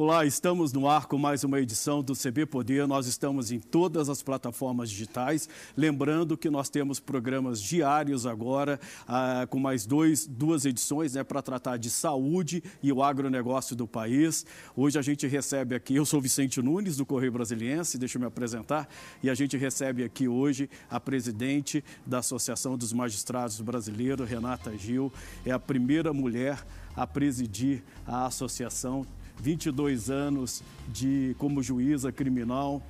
Olá, 0.00 0.24
estamos 0.24 0.72
no 0.72 0.88
ar 0.88 1.06
com 1.06 1.18
mais 1.18 1.42
uma 1.42 1.58
edição 1.58 2.04
do 2.04 2.14
CB 2.14 2.46
Poder. 2.46 2.86
Nós 2.86 3.08
estamos 3.08 3.50
em 3.50 3.58
todas 3.58 4.08
as 4.08 4.22
plataformas 4.22 4.90
digitais. 4.90 5.48
Lembrando 5.76 6.36
que 6.36 6.48
nós 6.48 6.68
temos 6.68 7.00
programas 7.00 7.60
diários 7.60 8.24
agora, 8.24 8.78
ah, 9.08 9.44
com 9.50 9.58
mais 9.58 9.84
dois, 9.86 10.24
duas 10.24 10.64
edições 10.64 11.14
né, 11.14 11.24
para 11.24 11.42
tratar 11.42 11.78
de 11.78 11.90
saúde 11.90 12.62
e 12.80 12.92
o 12.92 13.02
agronegócio 13.02 13.74
do 13.74 13.88
país. 13.88 14.46
Hoje 14.76 15.00
a 15.00 15.02
gente 15.02 15.26
recebe 15.26 15.74
aqui, 15.74 15.96
eu 15.96 16.06
sou 16.06 16.20
Vicente 16.20 16.62
Nunes, 16.62 16.96
do 16.96 17.04
Correio 17.04 17.32
Brasiliense, 17.32 17.98
deixa 17.98 18.18
eu 18.18 18.20
me 18.20 18.26
apresentar, 18.28 18.88
e 19.20 19.28
a 19.28 19.34
gente 19.34 19.56
recebe 19.56 20.04
aqui 20.04 20.28
hoje 20.28 20.70
a 20.88 21.00
presidente 21.00 21.82
da 22.06 22.18
Associação 22.18 22.78
dos 22.78 22.92
Magistrados 22.92 23.60
Brasileiros, 23.60 24.30
Renata 24.30 24.78
Gil. 24.78 25.12
É 25.44 25.50
a 25.50 25.58
primeira 25.58 26.12
mulher 26.12 26.64
a 26.94 27.04
presidir 27.04 27.82
a 28.06 28.26
associação 28.26 29.04
22 29.40 30.10
anos 30.10 30.62
de 30.88 31.34
como 31.38 31.62
juíza 31.62 32.10
criminal. 32.10 32.82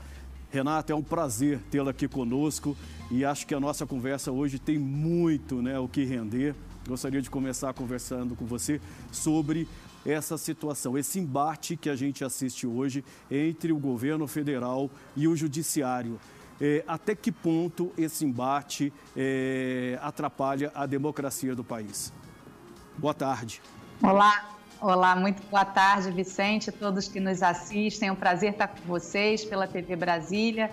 Renata, 0.51 0.93
é 0.93 0.97
um 0.97 1.02
prazer 1.02 1.61
tê-la 1.71 1.91
aqui 1.91 2.09
conosco 2.09 2.77
e 3.11 3.24
acho 3.24 3.47
que 3.47 3.55
a 3.55 3.61
nossa 3.61 3.87
conversa 3.87 4.33
hoje 4.33 4.59
tem 4.59 4.79
muito 4.79 5.61
né, 5.61 5.79
o 5.79 5.87
que 5.87 6.05
render. 6.05 6.55
Gostaria 6.87 7.21
de 7.21 7.29
começar 7.29 7.74
conversando 7.74 8.34
com 8.34 8.47
você 8.47 8.80
sobre 9.12 9.69
essa 10.07 10.38
situação, 10.38 10.97
esse 10.97 11.19
embate 11.19 11.77
que 11.77 11.91
a 11.91 11.97
gente 11.97 12.24
assiste 12.24 12.66
hoje 12.66 13.05
entre 13.30 13.73
o 13.73 13.79
governo 13.79 14.27
federal 14.27 14.91
e 15.15 15.29
o 15.29 15.37
judiciário. 15.37 16.19
É, 16.60 16.83
até 16.88 17.15
que 17.15 17.30
ponto 17.30 17.93
esse 17.96 18.24
embate 18.24 18.93
é, 19.16 19.99
atrapalha 20.02 20.73
a 20.74 20.87
democracia 20.87 21.55
do 21.55 21.62
país? 21.62 22.12
Boa 22.96 23.15
tarde. 23.15 23.60
Olá, 24.02 24.57
Olá, 24.80 25.16
muito 25.16 25.43
boa 25.51 25.65
tarde, 25.65 26.09
Vicente, 26.12 26.71
todos 26.71 27.09
que 27.09 27.18
nos 27.18 27.43
assistem. 27.43 28.10
É 28.10 28.12
um 28.12 28.16
prazer 28.16 28.52
estar 28.52 28.68
com 28.68 28.80
vocês 28.87 29.45
pela 29.45 29.66
TV 29.66 29.96
Brasília. 29.96 30.70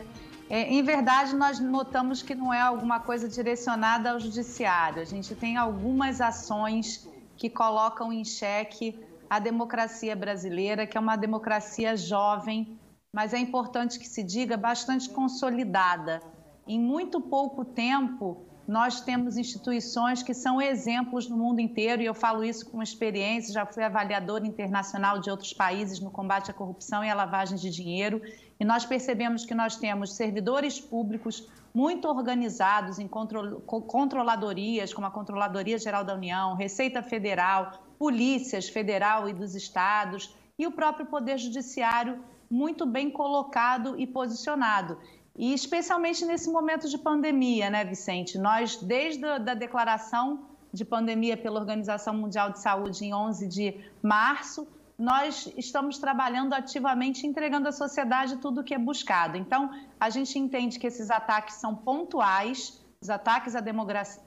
É, 0.47 0.61
em 0.71 0.83
verdade, 0.83 1.35
nós 1.35 1.59
notamos 1.59 2.21
que 2.21 2.35
não 2.35 2.53
é 2.53 2.61
alguma 2.61 2.99
coisa 2.99 3.27
direcionada 3.27 4.11
ao 4.11 4.19
judiciário. 4.19 5.01
A 5.01 5.05
gente 5.05 5.33
tem 5.33 5.57
algumas 5.57 6.21
ações 6.21 7.09
que 7.35 7.49
colocam 7.49 8.13
em 8.13 8.23
xeque 8.23 9.03
a 9.27 9.39
democracia 9.39 10.15
brasileira, 10.15 10.85
que 10.85 10.99
é 10.99 11.01
uma 11.01 11.15
democracia 11.15 11.97
jovem, 11.97 12.79
mas 13.11 13.33
é 13.33 13.39
importante 13.39 13.97
que 13.97 14.07
se 14.07 14.21
diga 14.21 14.55
bastante 14.55 15.09
consolidada. 15.09 16.21
Em 16.67 16.79
muito 16.79 17.19
pouco 17.19 17.65
tempo, 17.65 18.45
nós 18.67 19.01
temos 19.01 19.37
instituições 19.37 20.23
que 20.23 20.33
são 20.33 20.59
exemplos 20.59 21.29
no 21.29 21.37
mundo 21.37 21.59
inteiro, 21.59 22.01
e 22.01 22.05
eu 22.05 22.13
falo 22.15 22.43
isso 22.43 22.69
com 22.69 22.81
experiência, 22.81 23.53
já 23.53 23.65
fui 23.65 23.83
avaliadora 23.83 24.47
internacional 24.47 25.19
de 25.19 25.29
outros 25.29 25.53
países 25.53 25.99
no 25.99 26.09
combate 26.09 26.49
à 26.49 26.53
corrupção 26.53 27.03
e 27.03 27.09
à 27.09 27.13
lavagem 27.13 27.57
de 27.57 27.69
dinheiro, 27.69 28.21
e 28.59 28.65
nós 28.65 28.85
percebemos 28.85 29.45
que 29.45 29.53
nós 29.53 29.75
temos 29.75 30.15
servidores 30.15 30.79
públicos 30.79 31.47
muito 31.73 32.07
organizados 32.07 32.97
em 32.97 33.07
controladorias, 33.07 34.93
como 34.93 35.05
a 35.05 35.11
Controladoria 35.11 35.77
Geral 35.77 36.03
da 36.03 36.15
União, 36.15 36.55
Receita 36.55 37.03
Federal, 37.03 37.83
polícias 37.99 38.69
federal 38.69 39.29
e 39.29 39.33
dos 39.33 39.55
estados, 39.55 40.33
e 40.57 40.65
o 40.65 40.71
próprio 40.71 41.05
Poder 41.05 41.37
Judiciário 41.37 42.23
muito 42.49 42.85
bem 42.85 43.09
colocado 43.09 43.99
e 43.99 44.07
posicionado. 44.07 44.97
E 45.37 45.53
especialmente 45.53 46.25
nesse 46.25 46.49
momento 46.49 46.87
de 46.87 46.97
pandemia, 46.97 47.69
né, 47.69 47.83
Vicente? 47.83 48.37
Nós, 48.37 48.77
desde 48.77 49.25
a 49.25 49.37
da 49.37 49.53
declaração 49.53 50.45
de 50.71 50.85
pandemia 50.85 51.35
pela 51.35 51.59
Organização 51.59 52.13
Mundial 52.13 52.51
de 52.51 52.59
Saúde 52.61 53.05
em 53.05 53.13
11 53.13 53.47
de 53.47 53.79
março, 54.01 54.67
nós 54.97 55.51
estamos 55.57 55.97
trabalhando 55.97 56.53
ativamente, 56.53 57.27
entregando 57.27 57.67
à 57.67 57.71
sociedade 57.71 58.37
tudo 58.37 58.61
o 58.61 58.63
que 58.63 58.73
é 58.73 58.77
buscado. 58.77 59.37
Então, 59.37 59.69
a 59.99 60.09
gente 60.09 60.39
entende 60.39 60.79
que 60.79 60.87
esses 60.87 61.11
ataques 61.11 61.55
são 61.55 61.75
pontuais, 61.75 62.81
os 63.01 63.09
ataques 63.09 63.55
à 63.57 63.61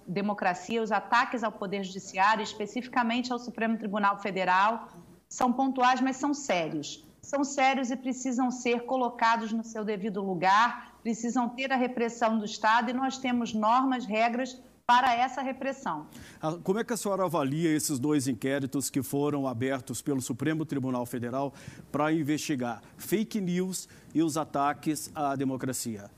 democracia, 0.06 0.82
os 0.82 0.92
ataques 0.92 1.42
ao 1.42 1.50
Poder 1.50 1.82
Judiciário, 1.84 2.42
especificamente 2.42 3.32
ao 3.32 3.38
Supremo 3.38 3.78
Tribunal 3.78 4.18
Federal, 4.18 4.88
são 5.26 5.52
pontuais, 5.52 6.02
mas 6.02 6.16
são 6.16 6.34
sérios. 6.34 7.07
São 7.28 7.44
sérios 7.44 7.91
e 7.91 7.97
precisam 7.97 8.50
ser 8.50 8.87
colocados 8.87 9.53
no 9.53 9.62
seu 9.62 9.84
devido 9.84 10.22
lugar 10.22 10.89
precisam 11.03 11.49
ter 11.49 11.72
a 11.72 11.77
repressão 11.77 12.39
do 12.39 12.44
Estado 12.44 12.91
e 12.91 12.93
nós 12.93 13.19
temos 13.19 13.55
normas, 13.55 14.05
regras 14.05 14.61
para 14.87 15.15
essa 15.15 15.43
repressão. 15.43 16.06
Ah, 16.41 16.56
como 16.62 16.78
é 16.78 16.84
que 16.84 16.93
a 16.93 16.97
senhora 16.97 17.25
avalia 17.25 17.75
esses 17.75 17.99
dois 17.99 18.27
inquéritos 18.27 18.89
que 18.91 19.03
foram 19.03 19.47
abertos 19.47 20.00
pelo 20.00 20.21
Supremo 20.21 20.65
Tribunal 20.65 21.05
Federal 21.05 21.53
para 21.93 22.12
investigar 22.12 22.83
fake 22.97 23.41
news 23.41 23.89
e 24.15 24.22
os 24.22 24.37
ataques 24.37 25.10
à 25.15 25.37
democracia? 25.37 26.10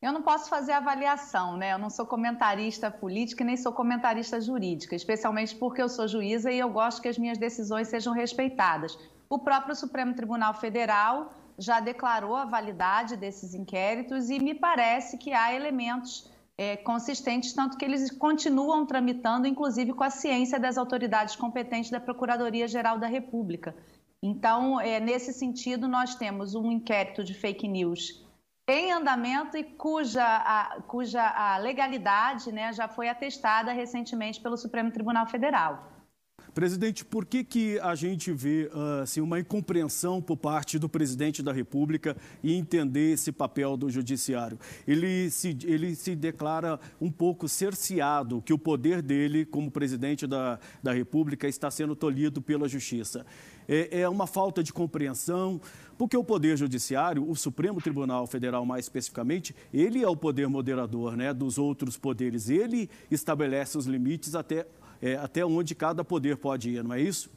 Eu 0.00 0.12
não 0.12 0.22
posso 0.22 0.48
fazer 0.48 0.72
avaliação, 0.72 1.56
né? 1.56 1.72
Eu 1.72 1.78
não 1.78 1.90
sou 1.90 2.06
comentarista 2.06 2.90
política 2.90 3.44
nem 3.44 3.56
sou 3.56 3.72
comentarista 3.72 4.40
jurídica, 4.40 4.94
especialmente 4.94 5.56
porque 5.56 5.82
eu 5.82 5.88
sou 5.88 6.06
juíza 6.06 6.52
e 6.52 6.58
eu 6.58 6.70
gosto 6.70 7.02
que 7.02 7.08
as 7.08 7.18
minhas 7.18 7.36
decisões 7.36 7.88
sejam 7.88 8.14
respeitadas. 8.14 8.96
O 9.28 9.38
próprio 9.38 9.74
Supremo 9.74 10.14
Tribunal 10.14 10.54
Federal 10.54 11.32
já 11.58 11.80
declarou 11.80 12.34
a 12.36 12.44
validade 12.44 13.16
desses 13.16 13.52
inquéritos 13.52 14.30
e 14.30 14.38
me 14.38 14.54
parece 14.54 15.18
que 15.18 15.32
há 15.32 15.52
elementos 15.52 16.30
é, 16.56 16.76
consistentes, 16.76 17.52
tanto 17.52 17.76
que 17.76 17.84
eles 17.84 18.10
continuam 18.10 18.86
tramitando, 18.86 19.46
inclusive 19.46 19.92
com 19.92 20.04
a 20.04 20.10
ciência 20.10 20.58
das 20.58 20.78
autoridades 20.78 21.36
competentes 21.36 21.90
da 21.90 22.00
Procuradoria-Geral 22.00 22.98
da 22.98 23.06
República. 23.06 23.76
Então, 24.22 24.80
é, 24.80 24.98
nesse 24.98 25.32
sentido, 25.32 25.86
nós 25.86 26.14
temos 26.14 26.54
um 26.54 26.72
inquérito 26.72 27.22
de 27.22 27.34
fake 27.34 27.68
news 27.68 28.26
em 28.68 28.92
andamento 28.92 29.56
e 29.56 29.64
cuja 29.64 30.24
a, 30.24 30.82
cuja 30.82 31.22
a 31.22 31.56
legalidade 31.56 32.52
né, 32.52 32.72
já 32.72 32.86
foi 32.86 33.08
atestada 33.08 33.72
recentemente 33.72 34.40
pelo 34.40 34.56
Supremo 34.56 34.90
Tribunal 34.90 35.26
Federal. 35.26 35.97
Presidente, 36.58 37.04
por 37.04 37.24
que, 37.24 37.44
que 37.44 37.78
a 37.78 37.94
gente 37.94 38.32
vê 38.32 38.68
ah, 38.74 39.02
assim, 39.02 39.20
uma 39.20 39.38
incompreensão 39.38 40.20
por 40.20 40.36
parte 40.36 40.76
do 40.76 40.88
presidente 40.88 41.40
da 41.40 41.52
República 41.52 42.16
e 42.42 42.52
entender 42.52 43.12
esse 43.12 43.30
papel 43.30 43.76
do 43.76 43.88
judiciário? 43.88 44.58
Ele 44.84 45.30
se, 45.30 45.56
ele 45.62 45.94
se 45.94 46.16
declara 46.16 46.80
um 47.00 47.12
pouco 47.12 47.48
cerceado 47.48 48.42
que 48.42 48.52
o 48.52 48.58
poder 48.58 49.00
dele, 49.02 49.44
como 49.44 49.70
presidente 49.70 50.26
da, 50.26 50.58
da 50.82 50.92
República, 50.92 51.46
está 51.46 51.70
sendo 51.70 51.94
tolhido 51.94 52.42
pela 52.42 52.68
justiça. 52.68 53.24
É, 53.68 54.00
é 54.00 54.08
uma 54.08 54.26
falta 54.26 54.60
de 54.60 54.72
compreensão, 54.72 55.60
porque 55.96 56.16
o 56.16 56.24
Poder 56.24 56.56
Judiciário, 56.56 57.30
o 57.30 57.36
Supremo 57.36 57.80
Tribunal 57.80 58.26
Federal 58.26 58.66
mais 58.66 58.86
especificamente, 58.86 59.54
ele 59.72 60.02
é 60.02 60.08
o 60.08 60.16
poder 60.16 60.48
moderador 60.48 61.16
né, 61.16 61.32
dos 61.32 61.56
outros 61.56 61.96
poderes. 61.96 62.48
Ele 62.48 62.90
estabelece 63.12 63.78
os 63.78 63.86
limites 63.86 64.34
até 64.34 64.66
é, 65.00 65.16
até 65.16 65.44
onde 65.44 65.74
cada 65.74 66.04
poder 66.04 66.36
pode 66.36 66.70
ir, 66.70 66.84
não 66.84 66.94
é 66.94 67.00
isso? 67.00 67.30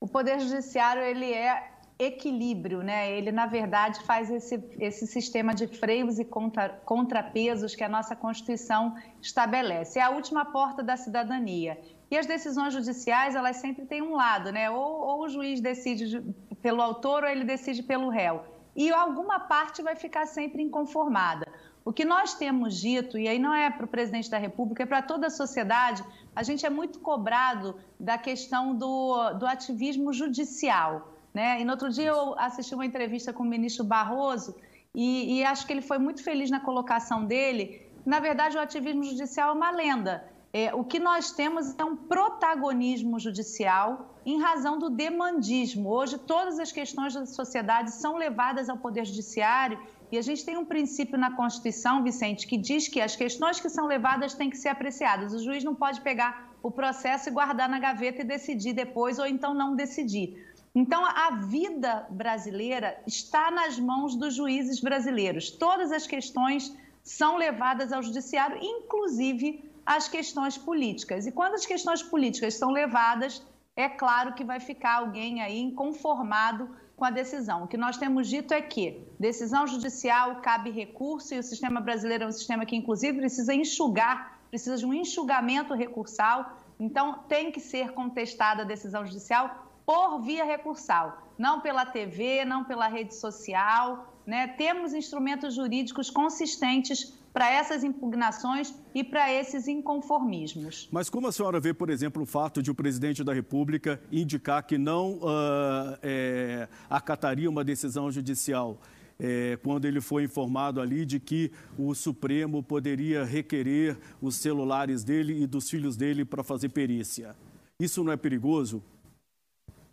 O 0.00 0.06
Poder 0.06 0.40
Judiciário 0.40 1.02
ele 1.02 1.32
é 1.32 1.70
equilíbrio, 1.98 2.82
né? 2.82 3.12
Ele, 3.12 3.30
na 3.30 3.46
verdade, 3.46 4.02
faz 4.04 4.30
esse, 4.30 4.62
esse 4.78 5.06
sistema 5.06 5.54
de 5.54 5.66
freios 5.66 6.18
e 6.18 6.24
contra, 6.24 6.70
contrapesos 6.70 7.74
que 7.74 7.84
a 7.84 7.88
nossa 7.88 8.16
Constituição 8.16 8.96
estabelece. 9.20 9.98
É 9.98 10.02
a 10.02 10.10
última 10.10 10.46
porta 10.46 10.82
da 10.82 10.96
cidadania. 10.96 11.78
E 12.10 12.16
as 12.16 12.26
decisões 12.26 12.72
judiciais, 12.72 13.34
elas 13.34 13.58
sempre 13.58 13.84
têm 13.84 14.00
um 14.00 14.14
lado, 14.14 14.50
né? 14.50 14.70
Ou, 14.70 14.78
ou 14.80 15.24
o 15.24 15.28
juiz 15.28 15.60
decide 15.60 16.22
pelo 16.62 16.80
autor 16.80 17.24
ou 17.24 17.28
ele 17.28 17.44
decide 17.44 17.82
pelo 17.82 18.08
réu. 18.08 18.42
E 18.74 18.90
alguma 18.90 19.38
parte 19.40 19.82
vai 19.82 19.94
ficar 19.94 20.26
sempre 20.26 20.62
inconformada. 20.62 21.46
O 21.90 21.92
que 21.92 22.04
nós 22.04 22.34
temos 22.34 22.80
dito, 22.80 23.18
e 23.18 23.26
aí 23.26 23.36
não 23.36 23.52
é 23.52 23.68
para 23.68 23.84
o 23.84 23.88
presidente 23.88 24.30
da 24.30 24.38
República, 24.38 24.84
é 24.84 24.86
para 24.86 25.02
toda 25.02 25.26
a 25.26 25.30
sociedade, 25.30 26.04
a 26.36 26.42
gente 26.44 26.64
é 26.64 26.70
muito 26.70 27.00
cobrado 27.00 27.74
da 27.98 28.16
questão 28.16 28.72
do, 28.76 29.32
do 29.32 29.44
ativismo 29.44 30.12
judicial. 30.12 31.12
Né? 31.34 31.60
E 31.60 31.64
no 31.64 31.72
outro 31.72 31.90
dia 31.90 32.10
eu 32.10 32.38
assisti 32.38 32.76
uma 32.76 32.86
entrevista 32.86 33.32
com 33.32 33.42
o 33.42 33.46
ministro 33.46 33.82
Barroso 33.82 34.54
e, 34.94 35.38
e 35.38 35.44
acho 35.44 35.66
que 35.66 35.72
ele 35.72 35.82
foi 35.82 35.98
muito 35.98 36.22
feliz 36.22 36.48
na 36.48 36.60
colocação 36.60 37.24
dele. 37.24 37.84
Na 38.06 38.20
verdade, 38.20 38.56
o 38.56 38.60
ativismo 38.60 39.02
judicial 39.02 39.48
é 39.48 39.52
uma 39.52 39.72
lenda. 39.72 40.24
É, 40.52 40.72
o 40.72 40.84
que 40.84 41.00
nós 41.00 41.32
temos 41.32 41.76
é 41.76 41.84
um 41.84 41.96
protagonismo 41.96 43.18
judicial 43.18 44.14
em 44.24 44.40
razão 44.40 44.78
do 44.78 44.90
demandismo. 44.90 45.90
Hoje, 45.90 46.18
todas 46.18 46.60
as 46.60 46.70
questões 46.70 47.14
da 47.14 47.26
sociedade 47.26 47.90
são 47.90 48.16
levadas 48.16 48.68
ao 48.68 48.76
Poder 48.76 49.04
Judiciário 49.04 49.76
e 50.12 50.18
a 50.18 50.22
gente 50.22 50.44
tem 50.44 50.56
um 50.56 50.64
princípio 50.64 51.16
na 51.16 51.30
Constituição, 51.36 52.02
Vicente, 52.02 52.46
que 52.46 52.56
diz 52.56 52.88
que 52.88 53.00
as 53.00 53.14
questões 53.14 53.60
que 53.60 53.68
são 53.68 53.86
levadas 53.86 54.34
têm 54.34 54.50
que 54.50 54.56
ser 54.56 54.68
apreciadas. 54.68 55.32
O 55.32 55.42
juiz 55.42 55.62
não 55.62 55.74
pode 55.74 56.00
pegar 56.00 56.50
o 56.62 56.70
processo 56.70 57.28
e 57.28 57.32
guardar 57.32 57.68
na 57.68 57.78
gaveta 57.78 58.22
e 58.22 58.24
decidir 58.24 58.72
depois, 58.72 59.18
ou 59.18 59.26
então 59.26 59.54
não 59.54 59.76
decidir. 59.76 60.46
Então, 60.74 61.04
a 61.04 61.30
vida 61.36 62.06
brasileira 62.10 63.00
está 63.06 63.50
nas 63.50 63.78
mãos 63.78 64.16
dos 64.16 64.34
juízes 64.34 64.80
brasileiros. 64.80 65.50
Todas 65.50 65.90
as 65.92 66.06
questões 66.06 66.76
são 67.02 67.36
levadas 67.36 67.92
ao 67.92 68.02
judiciário, 68.02 68.58
inclusive 68.60 69.64
as 69.86 70.08
questões 70.08 70.58
políticas. 70.58 71.26
E 71.26 71.32
quando 71.32 71.54
as 71.54 71.66
questões 71.66 72.02
políticas 72.02 72.54
são 72.54 72.70
levadas, 72.70 73.42
é 73.76 73.88
claro 73.88 74.34
que 74.34 74.44
vai 74.44 74.60
ficar 74.60 74.98
alguém 74.98 75.40
aí 75.40 75.58
inconformado 75.58 76.68
com 77.00 77.06
a 77.06 77.10
decisão. 77.10 77.64
O 77.64 77.66
que 77.66 77.78
nós 77.78 77.96
temos 77.96 78.28
dito 78.28 78.52
é 78.52 78.60
que 78.60 79.02
decisão 79.18 79.66
judicial 79.66 80.36
cabe 80.42 80.70
recurso 80.70 81.34
e 81.34 81.38
o 81.38 81.42
sistema 81.42 81.80
brasileiro 81.80 82.24
é 82.24 82.26
um 82.26 82.32
sistema 82.32 82.66
que, 82.66 82.76
inclusive, 82.76 83.16
precisa 83.16 83.54
enxugar, 83.54 84.38
precisa 84.50 84.76
de 84.76 84.84
um 84.84 84.92
enxugamento 84.92 85.72
recursal. 85.72 86.58
Então, 86.78 87.20
tem 87.26 87.50
que 87.50 87.58
ser 87.58 87.92
contestada 87.92 88.62
a 88.62 88.66
decisão 88.66 89.06
judicial 89.06 89.66
por 89.86 90.20
via 90.20 90.44
recursal, 90.44 91.22
não 91.38 91.62
pela 91.62 91.86
TV, 91.86 92.44
não 92.44 92.64
pela 92.64 92.86
rede 92.86 93.14
social. 93.14 94.12
Né? 94.26 94.48
Temos 94.48 94.92
instrumentos 94.92 95.54
jurídicos 95.54 96.10
consistentes 96.10 97.18
para 97.32 97.50
essas 97.50 97.84
impugnações 97.84 98.74
e 98.94 99.04
para 99.04 99.32
esses 99.32 99.68
inconformismos. 99.68 100.88
Mas 100.90 101.08
como 101.08 101.28
a 101.28 101.32
senhora 101.32 101.60
vê, 101.60 101.72
por 101.72 101.90
exemplo, 101.90 102.22
o 102.22 102.26
fato 102.26 102.62
de 102.62 102.70
o 102.70 102.74
presidente 102.74 103.22
da 103.22 103.32
República 103.32 104.00
indicar 104.10 104.62
que 104.64 104.76
não 104.76 105.14
uh, 105.14 105.98
é, 106.02 106.68
acataria 106.88 107.48
uma 107.48 107.64
decisão 107.64 108.10
judicial? 108.10 108.78
É, 109.22 109.58
quando 109.62 109.84
ele 109.84 110.00
foi 110.00 110.24
informado 110.24 110.80
ali 110.80 111.04
de 111.04 111.20
que 111.20 111.52
o 111.78 111.94
Supremo 111.94 112.62
poderia 112.62 113.22
requerer 113.22 113.98
os 114.20 114.36
celulares 114.36 115.04
dele 115.04 115.42
e 115.42 115.46
dos 115.46 115.68
filhos 115.68 115.94
dele 115.94 116.24
para 116.24 116.42
fazer 116.42 116.70
perícia. 116.70 117.36
Isso 117.78 118.02
não 118.02 118.12
é 118.12 118.16
perigoso? 118.16 118.82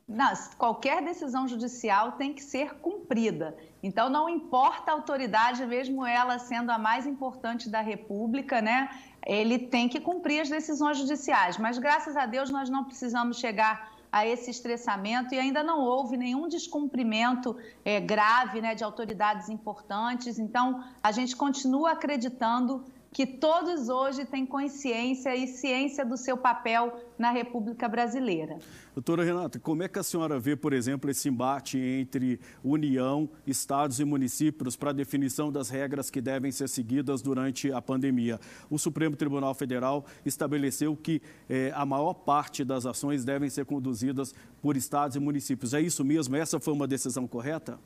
Não, 0.07 0.31
qualquer 0.57 1.03
decisão 1.03 1.45
judicial 1.45 2.13
tem 2.13 2.33
que 2.33 2.41
ser 2.41 2.75
cumprida. 2.75 3.53
Então, 3.81 4.09
não 4.09 4.27
importa 4.27 4.91
a 4.91 4.93
autoridade, 4.93 5.65
mesmo 5.65 6.05
ela 6.05 6.39
sendo 6.39 6.71
a 6.71 6.77
mais 6.77 7.05
importante 7.05 7.69
da 7.69 7.81
República, 7.81 8.61
né? 8.61 8.89
Ele 9.25 9.59
tem 9.59 9.87
que 9.87 9.99
cumprir 9.99 10.41
as 10.41 10.49
decisões 10.49 10.97
judiciais. 10.97 11.57
Mas, 11.57 11.77
graças 11.77 12.17
a 12.17 12.25
Deus, 12.25 12.49
nós 12.49 12.69
não 12.69 12.83
precisamos 12.83 13.37
chegar 13.37 13.91
a 14.11 14.25
esse 14.25 14.49
estressamento 14.49 15.35
e 15.35 15.39
ainda 15.39 15.61
não 15.61 15.81
houve 15.81 16.17
nenhum 16.17 16.47
descumprimento 16.47 17.55
é, 17.83 17.99
grave 17.99 18.61
né, 18.61 18.73
de 18.73 18.83
autoridades 18.83 19.49
importantes. 19.49 20.39
Então, 20.39 20.83
a 21.03 21.11
gente 21.11 21.35
continua 21.35 21.91
acreditando 21.91 22.83
que 23.11 23.25
todos 23.25 23.89
hoje 23.89 24.25
têm 24.25 24.45
consciência 24.45 25.35
e 25.35 25.47
ciência 25.47 26.05
do 26.05 26.17
seu 26.17 26.37
papel 26.37 26.93
na 27.17 27.31
República 27.31 27.87
Brasileira. 27.87 28.59
Doutora 28.93 29.23
Renata, 29.23 29.59
como 29.59 29.83
é 29.83 29.87
que 29.87 29.99
a 29.99 30.03
senhora 30.03 30.39
vê, 30.39 30.55
por 30.55 30.73
exemplo, 30.73 31.09
esse 31.09 31.29
embate 31.29 31.77
entre 31.77 32.39
União, 32.63 33.29
estados 33.45 33.99
e 33.99 34.05
municípios 34.05 34.75
para 34.75 34.91
a 34.91 34.93
definição 34.93 35.51
das 35.51 35.69
regras 35.69 36.09
que 36.09 36.21
devem 36.21 36.51
ser 36.51 36.67
seguidas 36.67 37.21
durante 37.21 37.71
a 37.71 37.81
pandemia? 37.81 38.39
O 38.69 38.77
Supremo 38.77 39.15
Tribunal 39.15 39.53
Federal 39.53 40.05
estabeleceu 40.25 40.95
que 40.95 41.21
eh, 41.49 41.71
a 41.75 41.85
maior 41.85 42.13
parte 42.13 42.63
das 42.63 42.85
ações 42.85 43.23
devem 43.23 43.49
ser 43.49 43.65
conduzidas 43.65 44.33
por 44.61 44.75
estados 44.75 45.15
e 45.15 45.19
municípios. 45.19 45.73
É 45.73 45.81
isso 45.81 46.03
mesmo? 46.03 46.35
Essa 46.35 46.59
foi 46.59 46.73
uma 46.73 46.87
decisão 46.87 47.27
correta? 47.27 47.79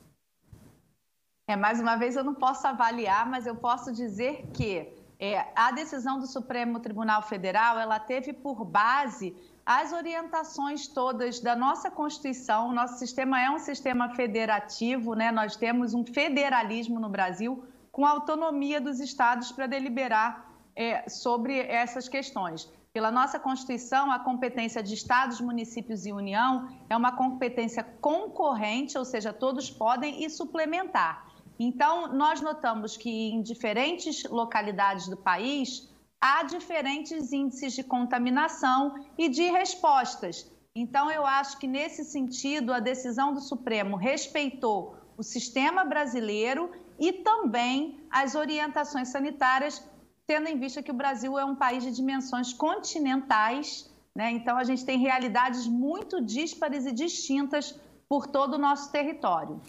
É, 1.47 1.55
mais 1.57 1.81
uma 1.81 1.97
vez, 1.97 2.15
eu 2.15 2.23
não 2.23 2.33
posso 2.33 2.65
avaliar, 2.65 3.29
mas 3.29 3.45
eu 3.45 3.55
posso 3.55 3.91
dizer 3.91 4.47
que 4.53 4.87
é, 5.21 5.45
a 5.55 5.71
decisão 5.71 6.17
do 6.17 6.25
Supremo 6.25 6.79
Tribunal 6.79 7.21
Federal, 7.21 7.77
ela 7.77 7.99
teve 7.99 8.33
por 8.33 8.65
base 8.65 9.35
as 9.63 9.93
orientações 9.93 10.87
todas 10.87 11.39
da 11.39 11.55
nossa 11.55 11.91
Constituição. 11.91 12.73
Nosso 12.73 12.97
sistema 12.97 13.39
é 13.39 13.47
um 13.47 13.59
sistema 13.59 14.15
federativo, 14.15 15.13
né? 15.13 15.31
Nós 15.31 15.55
temos 15.55 15.93
um 15.93 16.03
federalismo 16.03 16.99
no 16.99 17.07
Brasil 17.07 17.63
com 17.91 18.03
autonomia 18.03 18.81
dos 18.81 18.99
estados 18.99 19.51
para 19.51 19.67
deliberar 19.67 20.51
é, 20.75 21.07
sobre 21.07 21.59
essas 21.59 22.09
questões. 22.09 22.67
Pela 22.91 23.11
nossa 23.11 23.39
Constituição, 23.39 24.11
a 24.11 24.17
competência 24.17 24.81
de 24.81 24.95
estados, 24.95 25.39
municípios 25.39 26.07
e 26.07 26.11
União 26.11 26.67
é 26.89 26.97
uma 26.97 27.11
competência 27.11 27.83
concorrente, 27.83 28.97
ou 28.97 29.05
seja, 29.05 29.31
todos 29.31 29.69
podem 29.69 30.25
e 30.25 30.29
suplementar. 30.31 31.30
Então, 31.63 32.11
nós 32.11 32.41
notamos 32.41 32.97
que 32.97 33.07
em 33.07 33.39
diferentes 33.43 34.23
localidades 34.23 35.07
do 35.07 35.15
país 35.15 35.87
há 36.19 36.41
diferentes 36.41 37.31
índices 37.31 37.73
de 37.73 37.83
contaminação 37.83 38.95
e 39.15 39.29
de 39.29 39.43
respostas. 39.43 40.51
Então, 40.75 41.11
eu 41.11 41.23
acho 41.23 41.59
que 41.59 41.67
nesse 41.67 42.03
sentido, 42.03 42.73
a 42.73 42.79
decisão 42.79 43.31
do 43.31 43.39
Supremo 43.39 43.95
respeitou 43.95 44.95
o 45.15 45.21
sistema 45.21 45.85
brasileiro 45.85 46.71
e 46.99 47.13
também 47.13 47.99
as 48.09 48.33
orientações 48.33 49.09
sanitárias, 49.09 49.87
tendo 50.25 50.47
em 50.47 50.57
vista 50.57 50.81
que 50.81 50.89
o 50.89 50.95
Brasil 50.95 51.37
é 51.37 51.45
um 51.45 51.55
país 51.55 51.83
de 51.83 51.91
dimensões 51.91 52.51
continentais, 52.51 53.87
né? 54.15 54.31
então 54.31 54.57
a 54.57 54.63
gente 54.63 54.83
tem 54.83 54.97
realidades 54.97 55.67
muito 55.67 56.19
díspares 56.25 56.87
e 56.87 56.91
distintas 56.91 57.79
por 58.09 58.25
todo 58.25 58.55
o 58.55 58.57
nosso 58.57 58.91
território. 58.91 59.61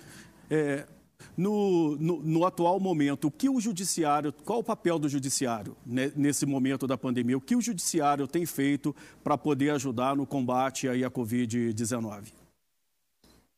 É, 0.51 0.87
no, 1.37 1.97
no, 1.97 2.23
no, 2.23 2.47
atual 2.47 2.79
momento, 2.79 3.29
o 3.29 3.31
que 3.31 3.49
o 3.49 3.61
judiciário, 3.61 4.33
qual 4.45 4.61
o 4.61 4.65
papel 4.65 4.99
do 4.99 5.09
judiciário 5.09 5.77
nesse 5.87 6.47
momento 6.47 6.87
da 6.87 6.97
pandemia? 6.97 7.37
O 7.37 7.41
que 7.41 7.57
o 7.57 7.61
judiciário 7.61 8.27
tem 8.27 8.47
feito 8.47 8.95
para 9.23 9.37
poder 9.37 9.71
ajudar 9.71 10.17
no 10.17 10.27
combate 10.27 10.89
aí 10.89 11.05
à 11.05 11.11
Covid-19? 11.11 12.33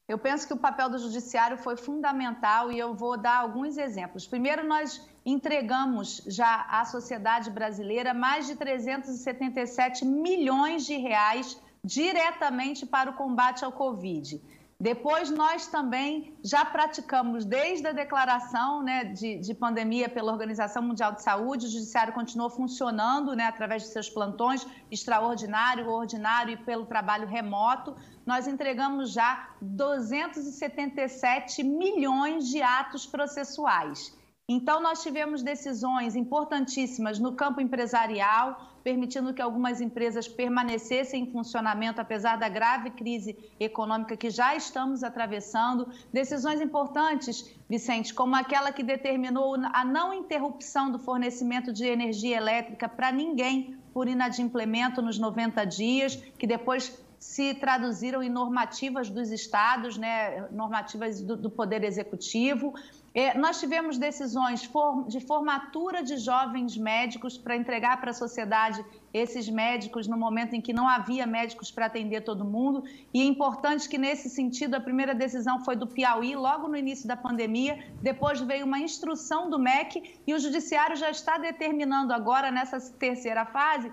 Eu 0.06 0.18
penso 0.18 0.46
que 0.46 0.52
o 0.52 0.58
papel 0.58 0.90
do 0.90 0.98
judiciário 0.98 1.56
foi 1.56 1.76
fundamental 1.76 2.70
e 2.70 2.78
eu 2.78 2.94
vou 2.94 3.16
dar 3.16 3.38
alguns 3.38 3.78
exemplos. 3.78 4.26
Primeiro, 4.26 4.66
nós 4.66 5.00
entregamos 5.24 6.22
já 6.26 6.66
à 6.68 6.84
sociedade 6.84 7.50
brasileira 7.50 8.12
mais 8.12 8.46
de 8.46 8.54
377 8.54 10.04
milhões 10.04 10.84
de 10.84 10.96
reais 10.96 11.58
diretamente 11.82 12.84
para 12.84 13.10
o 13.10 13.14
combate 13.14 13.64
ao 13.64 13.72
Covid. 13.72 14.40
Depois, 14.78 15.30
nós 15.30 15.66
também 15.68 16.36
já 16.42 16.64
praticamos, 16.64 17.44
desde 17.44 17.86
a 17.86 17.92
declaração 17.92 18.82
né, 18.82 19.04
de, 19.04 19.38
de, 19.38 19.54
pandemia 19.54 20.08
pela 20.08 20.32
Organização 20.32 20.82
Mundial 20.82 21.12
de 21.12 21.22
Saúde, 21.22 21.66
o 21.66 21.70
Judiciário 21.70 22.12
continuou 22.12 22.50
funcionando 22.50 23.36
né, 23.36 23.44
através 23.44 23.84
de 23.84 23.88
seus 23.88 24.10
plantões 24.10 24.66
extraordinário, 24.90 25.88
ordinário 25.88 26.54
e 26.54 26.56
pelo 26.56 26.86
trabalho 26.86 27.28
remoto. 27.28 27.94
Nós 28.26 28.48
entregamos 28.48 29.12
já 29.12 29.48
277 29.60 31.62
milhões 31.62 32.48
de 32.48 32.60
atos 32.60 33.06
processuais. 33.06 34.12
Então, 34.46 34.82
nós 34.82 35.02
tivemos 35.02 35.42
decisões 35.42 36.14
importantíssimas 36.14 37.18
no 37.18 37.32
campo 37.32 37.62
empresarial, 37.62 38.74
permitindo 38.82 39.32
que 39.32 39.40
algumas 39.40 39.80
empresas 39.80 40.28
permanecessem 40.28 41.22
em 41.22 41.32
funcionamento, 41.32 41.98
apesar 41.98 42.36
da 42.36 42.46
grave 42.46 42.90
crise 42.90 43.38
econômica 43.58 44.18
que 44.18 44.28
já 44.28 44.54
estamos 44.54 45.02
atravessando. 45.02 45.88
Decisões 46.12 46.60
importantes, 46.60 47.56
Vicente, 47.70 48.12
como 48.12 48.36
aquela 48.36 48.70
que 48.70 48.82
determinou 48.82 49.54
a 49.72 49.82
não 49.82 50.12
interrupção 50.12 50.92
do 50.92 50.98
fornecimento 50.98 51.72
de 51.72 51.86
energia 51.86 52.36
elétrica 52.36 52.86
para 52.86 53.10
ninguém 53.10 53.78
por 53.94 54.08
inadimplemento 54.08 55.00
nos 55.00 55.18
90 55.18 55.64
dias, 55.64 56.16
que 56.38 56.46
depois 56.46 57.02
se 57.18 57.54
traduziram 57.54 58.22
em 58.22 58.28
normativas 58.28 59.08
dos 59.08 59.30
estados, 59.30 59.96
né, 59.96 60.46
normativas 60.50 61.22
do, 61.22 61.34
do 61.34 61.48
Poder 61.48 61.82
Executivo. 61.82 62.74
É, 63.14 63.38
nós 63.38 63.60
tivemos 63.60 63.96
decisões 63.96 64.68
de 65.06 65.20
formatura 65.20 66.02
de 66.02 66.16
jovens 66.16 66.76
médicos 66.76 67.38
para 67.38 67.56
entregar 67.56 68.00
para 68.00 68.10
a 68.10 68.14
sociedade 68.14 68.84
esses 69.12 69.48
médicos 69.48 70.08
no 70.08 70.16
momento 70.16 70.54
em 70.54 70.60
que 70.60 70.72
não 70.72 70.88
havia 70.88 71.24
médicos 71.24 71.70
para 71.70 71.86
atender 71.86 72.22
todo 72.22 72.44
mundo. 72.44 72.82
E 73.14 73.22
é 73.22 73.24
importante 73.24 73.88
que, 73.88 73.96
nesse 73.96 74.28
sentido, 74.28 74.74
a 74.74 74.80
primeira 74.80 75.14
decisão 75.14 75.64
foi 75.64 75.76
do 75.76 75.86
Piauí, 75.86 76.34
logo 76.34 76.66
no 76.66 76.76
início 76.76 77.06
da 77.06 77.16
pandemia. 77.16 77.86
Depois 78.02 78.40
veio 78.40 78.66
uma 78.66 78.80
instrução 78.80 79.48
do 79.48 79.60
MEC 79.60 80.18
e 80.26 80.34
o 80.34 80.38
Judiciário 80.40 80.96
já 80.96 81.08
está 81.08 81.38
determinando 81.38 82.12
agora, 82.12 82.50
nessa 82.50 82.80
terceira 82.94 83.46
fase, 83.46 83.92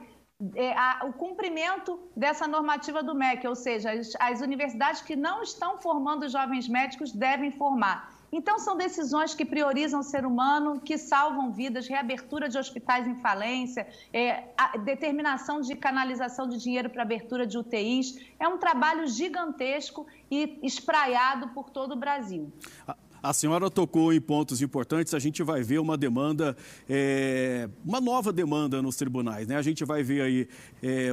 é, 0.55 0.73
o 1.05 1.13
cumprimento 1.13 1.99
dessa 2.17 2.47
normativa 2.47 3.03
do 3.03 3.13
MEC, 3.13 3.47
ou 3.47 3.55
seja, 3.55 3.91
as 4.19 4.41
universidades 4.41 4.99
que 5.03 5.15
não 5.15 5.43
estão 5.43 5.77
formando 5.77 6.27
jovens 6.27 6.67
médicos 6.67 7.11
devem 7.11 7.51
formar. 7.51 8.19
Então, 8.31 8.57
são 8.57 8.77
decisões 8.77 9.33
que 9.33 9.43
priorizam 9.43 9.99
o 9.99 10.03
ser 10.03 10.25
humano, 10.25 10.79
que 10.79 10.97
salvam 10.97 11.51
vidas, 11.51 11.87
reabertura 11.87 12.47
de 12.47 12.57
hospitais 12.57 13.05
em 13.05 13.15
falência, 13.15 13.87
é, 14.13 14.45
determinação 14.85 15.59
de 15.59 15.75
canalização 15.75 16.47
de 16.47 16.57
dinheiro 16.57 16.89
para 16.89 17.01
abertura 17.01 17.45
de 17.45 17.57
UTIs. 17.57 18.17
É 18.39 18.47
um 18.47 18.57
trabalho 18.57 19.05
gigantesco 19.05 20.07
e 20.29 20.59
espraiado 20.63 21.49
por 21.49 21.69
todo 21.69 21.91
o 21.91 21.95
Brasil. 21.95 22.51
A 23.23 23.33
senhora 23.33 23.69
tocou 23.69 24.11
em 24.11 24.19
pontos 24.19 24.63
importantes. 24.63 25.13
A 25.13 25.19
gente 25.19 25.43
vai 25.43 25.61
ver 25.61 25.79
uma 25.79 25.95
demanda, 25.95 26.57
é, 26.89 27.69
uma 27.85 28.01
nova 28.01 28.33
demanda 28.33 28.81
nos 28.81 28.95
tribunais. 28.95 29.47
Né? 29.47 29.55
A 29.55 29.61
gente 29.61 29.85
vai 29.85 30.01
ver 30.01 30.21
aí 30.21 30.47
é, 30.81 31.11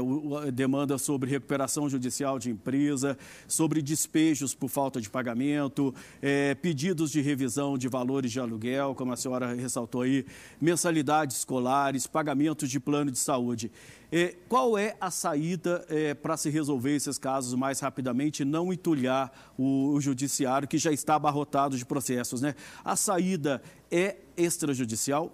demanda 0.51 0.97
sobre 0.97 1.31
recuperação 1.31 1.87
judicial 1.87 2.39
de 2.39 2.51
empresa, 2.51 3.19
sobre 3.47 3.83
despejos 3.83 4.55
por 4.55 4.71
falta 4.71 5.03
de 5.03 5.11
pagamento, 5.11 5.95
é, 6.23 6.55
pedidos 6.55 7.11
de 7.11 7.21
revisão 7.21 7.77
de 7.77 7.89
valores 7.89 8.33
de 8.33 8.41
aluguel, 8.41 8.95
como 8.95 9.13
a 9.13 9.17
senhora 9.17 9.53
ressaltou 9.53 10.01
aí, 10.01 10.25
mensalidades 10.59 11.37
escolares, 11.37 12.07
pagamentos 12.07 12.71
de 12.71 12.81
plano 12.81 13.11
de 13.11 13.19
saúde. 13.19 13.71
É, 14.11 14.35
qual 14.49 14.79
é 14.79 14.97
a 14.99 15.11
saída 15.11 15.85
é, 15.91 16.15
para 16.15 16.35
se 16.39 16.49
resolver 16.49 16.97
esses 16.97 17.19
casos 17.19 17.53
mais 17.53 17.79
rapidamente 17.81 18.43
não 18.43 18.73
entulhar 18.73 19.31
o, 19.59 19.91
o, 19.93 20.01
judiciário 20.01 20.67
que 20.67 20.79
já 20.79 20.91
está 20.91 21.17
abarrotado 21.17 21.77
de 21.77 21.85
processos? 21.85 21.98
Né? 22.41 22.55
A 22.85 22.97
saída 22.97 23.63
é 23.91 24.17
extrajudicial? 24.37 25.33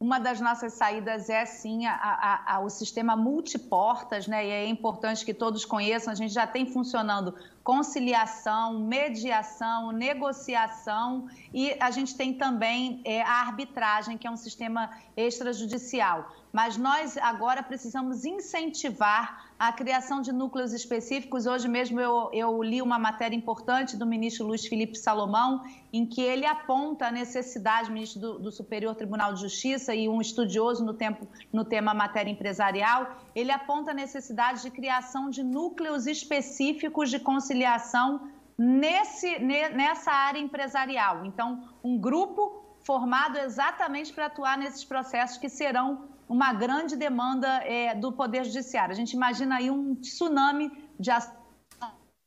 Uma 0.00 0.20
das 0.20 0.40
nossas 0.40 0.74
saídas 0.74 1.28
é 1.28 1.44
sim 1.44 1.84
a, 1.84 1.92
a, 1.92 2.54
a, 2.54 2.60
o 2.60 2.70
sistema 2.70 3.16
multiportas, 3.16 4.28
né? 4.28 4.46
E 4.46 4.50
é 4.50 4.66
importante 4.68 5.24
que 5.24 5.34
todos 5.34 5.64
conheçam. 5.64 6.12
A 6.12 6.14
gente 6.14 6.32
já 6.32 6.46
tem 6.46 6.64
funcionando 6.66 7.34
conciliação, 7.64 8.78
mediação, 8.78 9.90
negociação 9.90 11.28
e 11.52 11.76
a 11.80 11.90
gente 11.90 12.16
tem 12.16 12.32
também 12.32 13.02
é, 13.04 13.22
a 13.22 13.40
arbitragem, 13.40 14.16
que 14.16 14.24
é 14.24 14.30
um 14.30 14.36
sistema 14.36 14.88
extrajudicial 15.16 16.30
mas 16.52 16.76
nós 16.76 17.16
agora 17.18 17.62
precisamos 17.62 18.24
incentivar 18.24 19.46
a 19.58 19.72
criação 19.72 20.20
de 20.20 20.32
núcleos 20.32 20.72
específicos. 20.72 21.46
Hoje 21.46 21.68
mesmo 21.68 22.00
eu, 22.00 22.30
eu, 22.32 22.62
li 22.62 22.80
uma 22.80 22.98
matéria 22.98 23.36
importante 23.36 23.96
do 23.96 24.06
ministro 24.06 24.46
Luiz 24.46 24.66
Felipe 24.66 24.96
Salomão, 24.96 25.64
em 25.92 26.06
que 26.06 26.20
ele 26.20 26.46
aponta 26.46 27.08
a 27.08 27.10
necessidade, 27.10 27.90
ministro 27.90 28.20
do, 28.20 28.38
do 28.38 28.52
Superior 28.52 28.94
Tribunal 28.94 29.34
de 29.34 29.40
Justiça 29.40 29.94
e 29.94 30.08
um 30.08 30.20
estudioso 30.20 30.84
no, 30.84 30.94
tempo, 30.94 31.26
no 31.52 31.64
tema 31.64 31.92
matéria 31.92 32.30
empresarial, 32.30 33.16
ele 33.34 33.50
aponta 33.50 33.90
a 33.90 33.94
necessidade 33.94 34.62
de 34.62 34.70
criação 34.70 35.28
de 35.28 35.42
núcleos 35.42 36.06
específicos 36.06 37.10
de 37.10 37.18
conciliação 37.18 38.30
nesse, 38.56 39.38
nessa 39.38 40.10
área 40.10 40.40
empresarial. 40.40 41.24
Então, 41.24 41.68
um 41.82 41.98
grupo 41.98 42.64
formado 42.80 43.38
exatamente 43.38 44.12
para 44.12 44.26
atuar 44.26 44.56
nesses 44.56 44.84
processos 44.84 45.36
que 45.36 45.48
serão 45.48 46.08
uma 46.28 46.52
grande 46.52 46.94
demanda 46.94 47.48
é, 47.64 47.94
do 47.94 48.12
Poder 48.12 48.44
Judiciário. 48.44 48.92
A 48.92 48.96
gente 48.96 49.12
imagina 49.12 49.56
aí 49.56 49.70
um 49.70 49.94
tsunami 49.94 50.70
de 51.00 51.10
ação. 51.10 51.34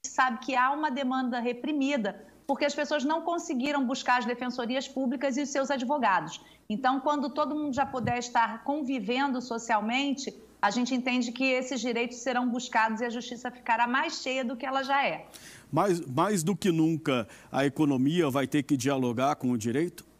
sabe 0.05 0.39
que 0.39 0.55
há 0.55 0.71
uma 0.71 0.89
demanda 0.89 1.39
reprimida, 1.39 2.25
porque 2.47 2.65
as 2.65 2.73
pessoas 2.73 3.03
não 3.03 3.21
conseguiram 3.21 3.85
buscar 3.85 4.17
as 4.17 4.25
defensorias 4.25 4.87
públicas 4.87 5.37
e 5.37 5.43
os 5.43 5.49
seus 5.49 5.69
advogados. 5.69 6.41
Então, 6.69 6.99
quando 6.99 7.29
todo 7.29 7.55
mundo 7.55 7.73
já 7.73 7.85
puder 7.85 8.17
estar 8.17 8.63
convivendo 8.63 9.41
socialmente, 9.41 10.33
a 10.61 10.69
gente 10.69 10.93
entende 10.93 11.31
que 11.31 11.43
esses 11.43 11.79
direitos 11.81 12.17
serão 12.17 12.49
buscados 12.49 13.01
e 13.01 13.05
a 13.05 13.09
justiça 13.09 13.49
ficará 13.49 13.87
mais 13.87 14.21
cheia 14.21 14.45
do 14.45 14.55
que 14.55 14.65
ela 14.65 14.83
já 14.83 15.05
é. 15.05 15.27
Mais, 15.71 15.99
mais 16.01 16.43
do 16.43 16.55
que 16.55 16.71
nunca, 16.71 17.27
a 17.51 17.65
economia 17.65 18.29
vai 18.29 18.45
ter 18.45 18.63
que 18.63 18.77
dialogar 18.77 19.35
com 19.35 19.51
o 19.51 19.57
direito? 19.57 20.10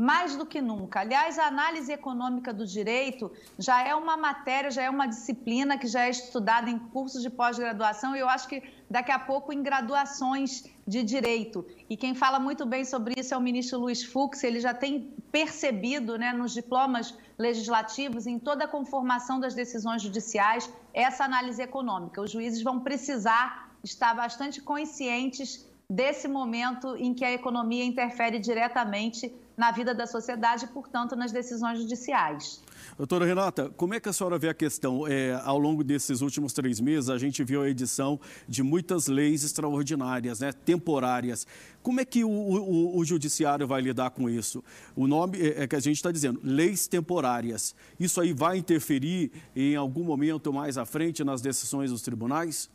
Mais 0.00 0.34
do 0.34 0.46
que 0.46 0.62
nunca. 0.62 1.00
Aliás, 1.00 1.38
a 1.38 1.46
análise 1.46 1.92
econômica 1.92 2.54
do 2.54 2.66
direito 2.66 3.30
já 3.58 3.86
é 3.86 3.94
uma 3.94 4.16
matéria, 4.16 4.70
já 4.70 4.82
é 4.82 4.88
uma 4.88 5.06
disciplina 5.06 5.76
que 5.76 5.86
já 5.86 6.06
é 6.06 6.10
estudada 6.10 6.70
em 6.70 6.78
cursos 6.78 7.20
de 7.20 7.28
pós-graduação 7.28 8.16
e 8.16 8.20
eu 8.20 8.26
acho 8.26 8.48
que 8.48 8.62
daqui 8.88 9.12
a 9.12 9.18
pouco 9.18 9.52
em 9.52 9.62
graduações 9.62 10.64
de 10.86 11.02
direito. 11.02 11.66
E 11.90 11.98
quem 11.98 12.14
fala 12.14 12.40
muito 12.40 12.64
bem 12.64 12.82
sobre 12.82 13.12
isso 13.20 13.34
é 13.34 13.36
o 13.36 13.42
ministro 13.42 13.78
Luiz 13.78 14.02
Fux, 14.02 14.42
ele 14.42 14.58
já 14.58 14.72
tem 14.72 15.12
percebido 15.30 16.16
né, 16.16 16.32
nos 16.32 16.54
diplomas 16.54 17.14
legislativos, 17.38 18.26
em 18.26 18.38
toda 18.38 18.64
a 18.64 18.68
conformação 18.68 19.38
das 19.38 19.54
decisões 19.54 20.00
judiciais, 20.00 20.72
essa 20.94 21.24
análise 21.24 21.60
econômica. 21.60 22.22
Os 22.22 22.30
juízes 22.30 22.62
vão 22.62 22.80
precisar 22.80 23.70
estar 23.84 24.14
bastante 24.14 24.62
conscientes 24.62 25.68
desse 25.90 26.28
momento 26.28 26.96
em 26.96 27.12
que 27.12 27.24
a 27.24 27.32
economia 27.32 27.84
interfere 27.84 28.38
diretamente 28.38 29.34
na 29.60 29.70
vida 29.70 29.94
da 29.94 30.06
sociedade 30.06 30.64
e, 30.64 30.68
portanto, 30.68 31.14
nas 31.14 31.32
decisões 31.32 31.78
judiciais. 31.78 32.62
Doutora 32.96 33.26
Renata, 33.26 33.70
como 33.76 33.92
é 33.92 34.00
que 34.00 34.08
a 34.08 34.12
senhora 34.12 34.38
vê 34.38 34.48
a 34.48 34.54
questão? 34.54 35.06
É, 35.06 35.38
ao 35.44 35.58
longo 35.58 35.84
desses 35.84 36.22
últimos 36.22 36.54
três 36.54 36.80
meses, 36.80 37.10
a 37.10 37.18
gente 37.18 37.44
viu 37.44 37.60
a 37.60 37.68
edição 37.68 38.18
de 38.48 38.62
muitas 38.62 39.06
leis 39.06 39.44
extraordinárias, 39.44 40.40
né, 40.40 40.50
temporárias. 40.50 41.46
Como 41.82 42.00
é 42.00 42.06
que 42.06 42.24
o, 42.24 42.30
o, 42.30 42.96
o 42.96 43.04
judiciário 43.04 43.66
vai 43.66 43.82
lidar 43.82 44.08
com 44.10 44.30
isso? 44.30 44.64
O 44.96 45.06
nome 45.06 45.38
é, 45.38 45.64
é 45.64 45.68
que 45.68 45.76
a 45.76 45.80
gente 45.80 45.96
está 45.96 46.10
dizendo, 46.10 46.40
leis 46.42 46.88
temporárias. 46.88 47.74
Isso 47.98 48.18
aí 48.18 48.32
vai 48.32 48.56
interferir 48.56 49.30
em 49.54 49.76
algum 49.76 50.04
momento 50.04 50.50
mais 50.50 50.78
à 50.78 50.86
frente 50.86 51.22
nas 51.22 51.42
decisões 51.42 51.90
dos 51.90 52.00
tribunais? 52.00 52.70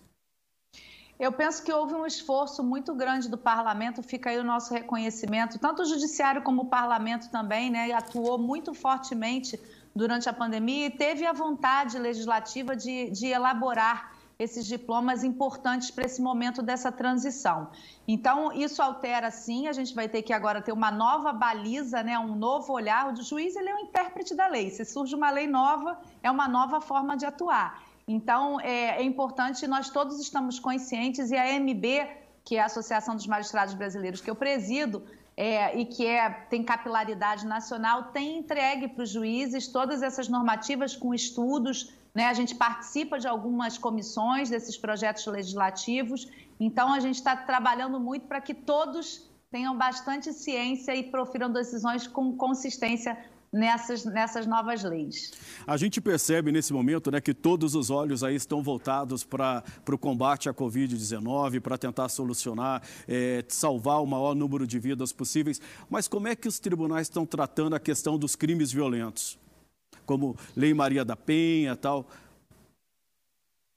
Eu 1.17 1.31
penso 1.31 1.63
que 1.63 1.71
houve 1.71 1.93
um 1.93 2.05
esforço 2.05 2.61
muito 2.61 2.93
grande 2.93 3.29
do 3.29 3.37
parlamento, 3.37 4.03
fica 4.03 4.29
aí 4.29 4.37
o 4.37 4.43
nosso 4.43 4.73
reconhecimento, 4.73 5.57
tanto 5.57 5.83
o 5.83 5.85
judiciário 5.85 6.41
como 6.41 6.63
o 6.63 6.65
parlamento 6.65 7.29
também, 7.29 7.69
né, 7.69 7.89
atuou 7.93 8.37
muito 8.37 8.73
fortemente 8.73 9.57
durante 9.95 10.27
a 10.27 10.33
pandemia 10.33 10.87
e 10.87 10.89
teve 10.89 11.25
a 11.25 11.31
vontade 11.31 11.97
legislativa 11.97 12.75
de, 12.75 13.09
de 13.11 13.27
elaborar 13.27 14.11
esses 14.37 14.65
diplomas 14.65 15.23
importantes 15.23 15.89
para 15.89 16.03
esse 16.03 16.21
momento 16.21 16.61
dessa 16.61 16.91
transição. 16.91 17.69
Então, 18.05 18.51
isso 18.51 18.81
altera 18.81 19.31
sim, 19.31 19.69
a 19.69 19.71
gente 19.71 19.95
vai 19.95 20.09
ter 20.09 20.21
que 20.21 20.33
agora 20.33 20.61
ter 20.61 20.73
uma 20.73 20.91
nova 20.91 21.31
baliza, 21.31 22.03
né, 22.03 22.19
um 22.19 22.35
novo 22.35 22.73
olhar. 22.73 23.13
O 23.13 23.15
juiz 23.23 23.55
ele 23.55 23.69
é 23.69 23.75
o 23.75 23.79
intérprete 23.79 24.35
da 24.35 24.47
lei. 24.47 24.69
Se 24.69 24.83
surge 24.83 25.15
uma 25.15 25.29
lei 25.29 25.47
nova, 25.47 25.97
é 26.21 26.29
uma 26.29 26.49
nova 26.49 26.81
forma 26.81 27.15
de 27.15 27.25
atuar. 27.25 27.81
Então, 28.07 28.61
é, 28.61 29.01
é 29.01 29.03
importante, 29.03 29.65
nós 29.67 29.89
todos 29.89 30.19
estamos 30.19 30.59
conscientes 30.59 31.31
e 31.31 31.35
a 31.35 31.55
AMB, 31.55 32.07
que 32.43 32.55
é 32.55 32.61
a 32.61 32.65
Associação 32.65 33.15
dos 33.15 33.25
Magistrados 33.25 33.73
Brasileiros, 33.73 34.21
que 34.21 34.29
eu 34.29 34.35
presido, 34.35 35.03
é, 35.35 35.77
e 35.77 35.85
que 35.85 36.05
é, 36.05 36.29
tem 36.49 36.63
capilaridade 36.63 37.45
nacional, 37.45 38.11
tem 38.11 38.37
entregue 38.37 38.87
para 38.87 39.03
os 39.03 39.09
juízes 39.09 39.67
todas 39.67 40.01
essas 40.01 40.29
normativas 40.29 40.95
com 40.95 41.13
estudos. 41.13 41.93
Né? 42.13 42.27
A 42.27 42.33
gente 42.33 42.55
participa 42.55 43.19
de 43.19 43.27
algumas 43.27 43.77
comissões 43.77 44.49
desses 44.49 44.77
projetos 44.77 45.25
legislativos, 45.25 46.31
então 46.59 46.93
a 46.93 46.99
gente 46.99 47.15
está 47.15 47.35
trabalhando 47.35 47.99
muito 47.99 48.27
para 48.27 48.39
que 48.39 48.53
todos 48.53 49.29
tenham 49.51 49.77
bastante 49.77 50.31
ciência 50.31 50.95
e 50.95 51.03
profiram 51.03 51.51
decisões 51.51 52.07
com 52.07 52.35
consistência 52.35 53.17
nessas, 53.55 54.03
nessas 54.03 54.45
novas 54.45 54.83
leis. 54.83 55.31
A 55.65 55.77
gente 55.77 56.01
percebe 56.01 56.51
nesse 56.51 56.73
momento 56.73 57.09
né, 57.09 57.21
que 57.21 57.33
todos 57.33 57.73
os 57.73 57.89
olhos 57.89 58.23
aí 58.23 58.35
estão 58.35 58.61
voltados 58.61 59.23
para 59.23 59.63
o 59.89 59.97
combate 59.97 60.49
à 60.49 60.53
Covid-19, 60.53 61.61
para 61.61 61.77
tentar 61.77 62.09
solucionar, 62.09 62.83
é, 63.07 63.43
salvar 63.47 64.03
o 64.03 64.05
maior 64.05 64.35
número 64.35 64.67
de 64.67 64.77
vidas 64.77 65.13
possíveis. 65.13 65.61
Mas 65.89 66.07
como 66.07 66.27
é 66.27 66.35
que 66.35 66.47
os 66.47 66.59
tribunais 66.59 67.07
estão 67.07 67.25
tratando 67.25 67.75
a 67.75 67.79
questão 67.79 68.17
dos 68.17 68.35
crimes 68.35 68.71
violentos? 68.71 69.39
Como 70.05 70.35
Lei 70.55 70.73
Maria 70.73 71.05
da 71.05 71.15
Penha 71.15 71.71
e 71.71 71.77
tal. 71.77 72.05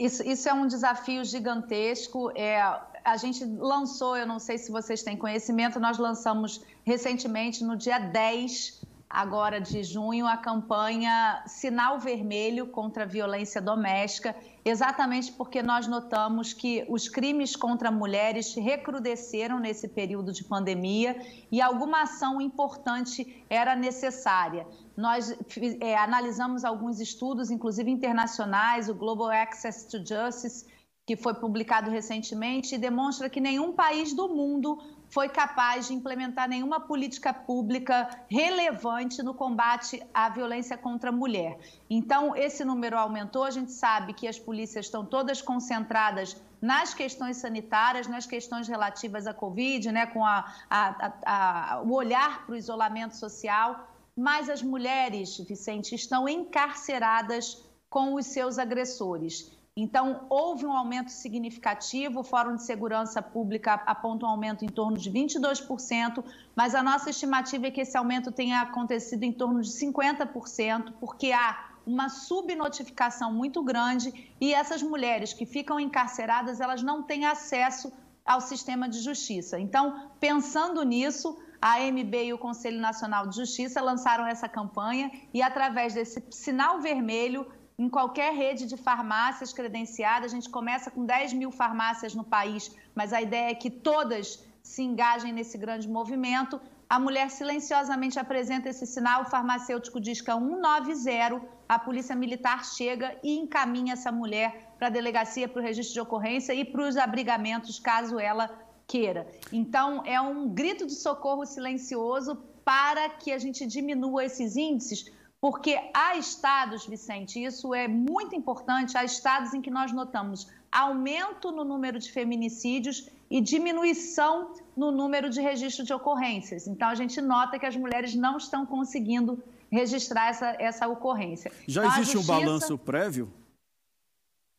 Isso, 0.00 0.22
isso, 0.22 0.48
é 0.48 0.52
um 0.52 0.66
desafio 0.66 1.24
gigantesco. 1.24 2.30
É, 2.36 2.60
a 3.04 3.16
gente 3.16 3.44
lançou, 3.44 4.16
eu 4.16 4.26
não 4.26 4.38
sei 4.38 4.58
se 4.58 4.70
vocês 4.70 5.02
têm 5.02 5.16
conhecimento, 5.16 5.80
nós 5.80 5.98
lançamos 5.98 6.60
recentemente, 6.84 7.64
no 7.64 7.76
dia 7.76 7.98
10 7.98 8.87
agora 9.08 9.60
de 9.60 9.82
junho, 9.82 10.26
a 10.26 10.36
campanha 10.36 11.42
Sinal 11.46 11.98
Vermelho 11.98 12.66
contra 12.66 13.04
a 13.04 13.06
Violência 13.06 13.60
Doméstica, 13.60 14.36
exatamente 14.64 15.32
porque 15.32 15.62
nós 15.62 15.86
notamos 15.86 16.52
que 16.52 16.84
os 16.88 17.08
crimes 17.08 17.56
contra 17.56 17.90
mulheres 17.90 18.54
recrudesceram 18.54 19.58
nesse 19.58 19.88
período 19.88 20.32
de 20.32 20.44
pandemia 20.44 21.16
e 21.50 21.60
alguma 21.62 22.02
ação 22.02 22.40
importante 22.40 23.44
era 23.48 23.74
necessária. 23.74 24.66
Nós 24.94 25.34
é, 25.80 25.96
analisamos 25.96 26.64
alguns 26.64 27.00
estudos, 27.00 27.50
inclusive 27.50 27.90
internacionais, 27.90 28.88
o 28.88 28.94
Global 28.94 29.30
Access 29.30 29.86
to 29.88 29.98
Justice, 29.98 30.66
que 31.06 31.16
foi 31.16 31.32
publicado 31.32 31.90
recentemente, 31.90 32.74
e 32.74 32.78
demonstra 32.78 33.30
que 33.30 33.40
nenhum 33.40 33.72
país 33.72 34.12
do 34.12 34.28
mundo 34.28 34.78
foi 35.08 35.28
capaz 35.28 35.88
de 35.88 35.94
implementar 35.94 36.48
nenhuma 36.48 36.80
política 36.80 37.32
pública 37.32 38.08
relevante 38.28 39.22
no 39.22 39.34
combate 39.34 40.02
à 40.12 40.28
violência 40.28 40.76
contra 40.76 41.10
a 41.10 41.12
mulher. 41.12 41.58
Então, 41.88 42.36
esse 42.36 42.64
número 42.64 42.98
aumentou. 42.98 43.44
A 43.44 43.50
gente 43.50 43.72
sabe 43.72 44.12
que 44.12 44.28
as 44.28 44.38
polícias 44.38 44.86
estão 44.86 45.04
todas 45.04 45.40
concentradas 45.40 46.36
nas 46.60 46.92
questões 46.92 47.38
sanitárias, 47.38 48.06
nas 48.06 48.26
questões 48.26 48.68
relativas 48.68 49.26
à 49.26 49.32
Covid, 49.32 49.90
né, 49.92 50.06
com 50.06 50.24
a, 50.24 50.52
a, 50.68 51.12
a, 51.24 51.82
o 51.82 51.92
olhar 51.92 52.44
para 52.44 52.52
o 52.52 52.56
isolamento 52.56 53.16
social. 53.16 53.88
Mas 54.16 54.50
as 54.50 54.62
mulheres, 54.62 55.38
Vicente, 55.38 55.94
estão 55.94 56.28
encarceradas 56.28 57.64
com 57.88 58.14
os 58.14 58.26
seus 58.26 58.58
agressores. 58.58 59.57
Então, 59.80 60.26
houve 60.28 60.66
um 60.66 60.72
aumento 60.72 61.12
significativo, 61.12 62.18
o 62.18 62.24
Fórum 62.24 62.56
de 62.56 62.64
Segurança 62.64 63.22
Pública 63.22 63.74
aponta 63.86 64.26
um 64.26 64.28
aumento 64.28 64.64
em 64.64 64.68
torno 64.68 64.98
de 64.98 65.08
22%, 65.08 66.24
mas 66.56 66.74
a 66.74 66.82
nossa 66.82 67.10
estimativa 67.10 67.68
é 67.68 67.70
que 67.70 67.82
esse 67.82 67.96
aumento 67.96 68.32
tenha 68.32 68.60
acontecido 68.60 69.22
em 69.22 69.32
torno 69.32 69.62
de 69.62 69.70
50%, 69.70 70.94
porque 70.98 71.30
há 71.30 71.68
uma 71.86 72.08
subnotificação 72.08 73.32
muito 73.32 73.62
grande 73.62 74.32
e 74.40 74.52
essas 74.52 74.82
mulheres 74.82 75.32
que 75.32 75.46
ficam 75.46 75.78
encarceradas, 75.78 76.60
elas 76.60 76.82
não 76.82 77.04
têm 77.04 77.24
acesso 77.24 77.92
ao 78.26 78.40
sistema 78.40 78.88
de 78.88 78.98
justiça. 78.98 79.60
Então, 79.60 80.10
pensando 80.18 80.82
nisso, 80.82 81.38
a 81.62 81.76
AMB 81.76 82.14
e 82.14 82.32
o 82.32 82.38
Conselho 82.38 82.80
Nacional 82.80 83.28
de 83.28 83.36
Justiça 83.36 83.80
lançaram 83.80 84.26
essa 84.26 84.48
campanha 84.48 85.08
e, 85.32 85.40
através 85.40 85.94
desse 85.94 86.20
sinal 86.30 86.80
vermelho, 86.80 87.46
em 87.78 87.88
qualquer 87.88 88.34
rede 88.34 88.66
de 88.66 88.76
farmácias 88.76 89.52
credenciadas. 89.52 90.32
A 90.32 90.34
gente 90.34 90.50
começa 90.50 90.90
com 90.90 91.06
10 91.06 91.32
mil 91.32 91.50
farmácias 91.50 92.14
no 92.14 92.24
país, 92.24 92.74
mas 92.94 93.12
a 93.12 93.22
ideia 93.22 93.50
é 93.50 93.54
que 93.54 93.70
todas 93.70 94.44
se 94.62 94.82
engajem 94.82 95.32
nesse 95.32 95.56
grande 95.56 95.88
movimento. 95.88 96.60
A 96.90 96.98
mulher 96.98 97.30
silenciosamente 97.30 98.18
apresenta 98.18 98.68
esse 98.68 98.86
sinal, 98.86 99.22
o 99.22 99.26
farmacêutico 99.26 100.00
disca 100.00 100.34
190, 100.34 101.40
a 101.68 101.78
polícia 101.78 102.16
militar 102.16 102.64
chega 102.64 103.16
e 103.22 103.38
encaminha 103.38 103.92
essa 103.92 104.10
mulher 104.10 104.74
para 104.78 104.88
a 104.88 104.90
delegacia, 104.90 105.48
para 105.48 105.60
o 105.60 105.62
registro 105.62 105.94
de 105.94 106.00
ocorrência 106.00 106.54
e 106.54 106.64
para 106.64 106.82
os 106.88 106.96
abrigamentos, 106.96 107.78
caso 107.78 108.18
ela 108.18 108.50
queira. 108.86 109.28
Então, 109.52 110.02
é 110.06 110.18
um 110.18 110.48
grito 110.48 110.86
de 110.86 110.94
socorro 110.94 111.44
silencioso 111.44 112.36
para 112.64 113.08
que 113.10 113.32
a 113.32 113.38
gente 113.38 113.66
diminua 113.66 114.24
esses 114.24 114.56
índices, 114.56 115.10
porque 115.40 115.78
há 115.94 116.16
estados, 116.16 116.86
Vicente, 116.86 117.42
isso 117.42 117.72
é 117.72 117.86
muito 117.86 118.34
importante, 118.34 118.98
há 118.98 119.04
estados 119.04 119.54
em 119.54 119.60
que 119.60 119.70
nós 119.70 119.92
notamos 119.92 120.48
aumento 120.70 121.52
no 121.52 121.64
número 121.64 121.98
de 121.98 122.10
feminicídios 122.10 123.08
e 123.30 123.40
diminuição 123.40 124.52
no 124.76 124.90
número 124.90 125.30
de 125.30 125.40
registro 125.40 125.84
de 125.84 125.92
ocorrências. 125.92 126.66
Então, 126.66 126.88
a 126.88 126.94
gente 126.94 127.20
nota 127.20 127.58
que 127.58 127.66
as 127.66 127.76
mulheres 127.76 128.14
não 128.14 128.36
estão 128.36 128.66
conseguindo 128.66 129.42
registrar 129.70 130.28
essa, 130.28 130.56
essa 130.58 130.88
ocorrência. 130.88 131.52
Já 131.66 131.82
então, 131.82 131.96
existe 131.96 132.12
justiça... 132.14 132.32
um 132.32 132.40
balanço 132.40 132.78
prévio? 132.78 133.32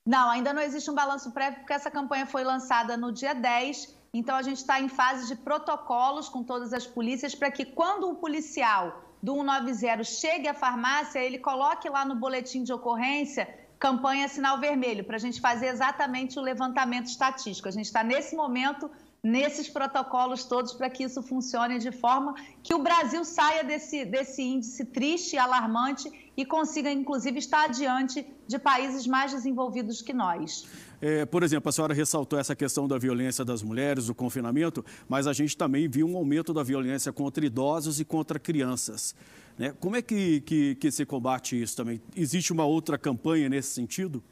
Não, 0.06 0.30
ainda 0.30 0.54
não 0.54 0.62
existe 0.62 0.90
um 0.90 0.96
balanço 0.96 1.32
prévio, 1.32 1.60
porque 1.60 1.74
essa 1.74 1.92
campanha 1.92 2.26
foi 2.26 2.44
lançada 2.44 2.96
no 2.96 3.12
dia 3.12 3.34
10. 3.34 3.96
Então, 4.14 4.36
a 4.36 4.42
gente 4.42 4.58
está 4.58 4.80
em 4.80 4.88
fase 4.88 5.28
de 5.28 5.36
protocolos 5.36 6.30
com 6.30 6.44
todas 6.44 6.74
as 6.74 6.88
polícias 6.88 7.36
para 7.36 7.52
que, 7.52 7.66
quando 7.66 8.10
o 8.10 8.16
policial 8.16 9.09
do 9.22 9.36
190 9.36 10.04
chegue 10.04 10.48
à 10.48 10.54
farmácia, 10.54 11.20
ele 11.20 11.40
coloque 11.40 11.90
lá 11.90 12.06
no 12.06 12.16
boletim 12.16 12.64
de 12.64 12.72
ocorrência 12.74 13.48
campanha 13.80 14.28
sinal 14.28 14.60
vermelho, 14.60 15.06
para 15.06 15.16
a 15.16 15.20
gente 15.20 15.40
fazer 15.40 15.68
exatamente 15.68 16.38
o 16.38 16.42
levantamento 16.42 17.06
estatístico. 17.06 17.70
A 17.70 17.72
gente 17.72 17.86
está 17.86 18.04
nesse 18.04 18.36
momento 18.36 18.92
nesses 19.24 19.68
protocolos 19.68 20.46
todos 20.46 20.74
para 20.74 20.90
que 20.90 21.04
isso 21.04 21.22
funcione 21.22 21.78
de 21.80 21.92
forma 21.92 22.34
que 22.64 22.74
o 22.74 22.80
Brasil 22.80 23.24
saia 23.26 23.64
desse, 23.64 24.06
desse 24.06 24.42
índice 24.42 24.86
triste 24.86 25.36
e 25.36 25.40
alarmante 25.40 26.10
e 26.36 26.46
consiga, 26.46 26.90
inclusive, 26.90 27.38
estar 27.38 27.66
adiante 27.66 28.26
de 28.48 28.58
países 28.58 29.06
mais 29.06 29.34
desenvolvidos 29.34 30.02
que 30.02 30.14
nós. 30.14 30.66
É, 31.02 31.26
por 31.26 31.44
exemplo, 31.44 31.68
a 31.68 31.72
senhora 31.72 31.94
ressaltou 31.94 32.40
essa 32.40 32.56
questão 32.56 32.88
da 32.88 32.98
violência 32.98 33.44
das 33.44 33.62
mulheres, 33.62 34.08
do 34.08 34.16
confinamento, 34.16 34.84
mas 35.08 35.28
a 35.28 35.34
gente 35.34 35.58
também 35.58 35.90
viu 35.90 36.08
um 36.08 36.16
aumento 36.16 36.54
da 36.54 36.64
violência 36.64 37.12
contra 37.12 37.46
idosos 37.46 38.00
e 38.00 38.06
contra 38.06 38.40
crianças. 38.40 39.14
Né? 39.58 39.74
Como 39.82 39.98
é 39.98 40.02
que, 40.02 40.40
que, 40.42 40.76
que 40.76 40.90
se 40.90 41.06
combate 41.06 41.62
isso 41.62 41.76
também? 41.76 42.02
Existe 42.16 42.54
uma 42.54 42.66
outra 42.66 42.98
campanha 42.98 43.50
nesse 43.50 43.72
sentido? 43.74 44.24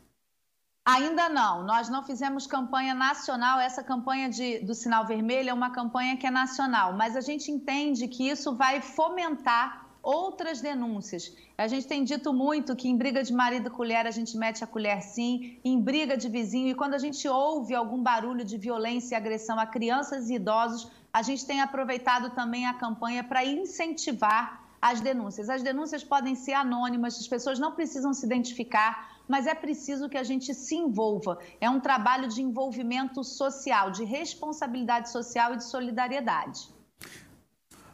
Ainda 0.90 1.28
não, 1.28 1.64
nós 1.64 1.90
não 1.90 2.02
fizemos 2.02 2.48
campanha 2.48 2.94
nacional. 2.94 3.60
Essa 3.60 3.84
campanha 3.84 4.30
de, 4.30 4.60
do 4.60 4.74
sinal 4.74 5.06
vermelho 5.06 5.50
é 5.50 5.54
uma 5.54 5.70
campanha 5.70 6.16
que 6.16 6.26
é 6.26 6.32
nacional, 6.32 6.94
mas 6.94 7.18
a 7.18 7.20
gente 7.20 7.52
entende 7.52 8.08
que 8.08 8.30
isso 8.30 8.56
vai 8.56 8.80
fomentar 8.80 9.86
outras 10.02 10.62
denúncias. 10.62 11.36
A 11.58 11.68
gente 11.68 11.86
tem 11.86 12.06
dito 12.06 12.34
muito 12.34 12.74
que 12.74 12.88
em 12.88 12.96
briga 12.96 13.22
de 13.22 13.34
marido 13.34 13.68
e 13.68 13.70
colher 13.70 14.08
a 14.08 14.12
gente 14.12 14.38
mete 14.38 14.64
a 14.64 14.68
colher 14.68 15.02
sim, 15.02 15.60
em 15.62 15.78
briga 15.78 16.16
de 16.16 16.30
vizinho, 16.30 16.70
e 16.70 16.74
quando 16.74 16.94
a 16.94 16.98
gente 16.98 17.28
ouve 17.28 17.76
algum 17.76 18.02
barulho 18.02 18.46
de 18.46 18.58
violência 18.58 19.16
e 19.16 19.18
agressão 19.18 19.60
a 19.60 19.66
crianças 19.66 20.30
e 20.30 20.36
idosos, 20.36 20.90
a 21.12 21.22
gente 21.22 21.46
tem 21.46 21.60
aproveitado 21.60 22.30
também 22.30 22.66
a 22.66 22.74
campanha 22.74 23.26
para 23.26 23.44
incentivar 23.44 24.67
as 24.82 25.02
denúncias. 25.02 25.50
As 25.50 25.64
denúncias 25.64 26.04
podem 26.04 26.36
ser 26.36 26.54
anônimas, 26.54 27.20
as 27.20 27.28
pessoas 27.28 27.60
não 27.60 27.72
precisam 27.74 28.14
se 28.14 28.26
identificar, 28.26 29.18
mas 29.28 29.48
é 29.48 29.54
preciso 29.54 30.10
que 30.10 30.18
a 30.18 30.24
gente 30.24 30.54
se 30.54 30.76
envolva. 30.76 31.38
É 31.60 31.70
um 31.70 31.80
trabalho 31.80 32.28
de 32.28 32.42
envolvimento 32.42 33.24
social, 33.24 33.92
de 33.92 34.04
responsabilidade 34.04 35.10
social 35.10 35.54
e 35.54 35.58
de 35.58 35.66
solidariedade. 35.66 36.77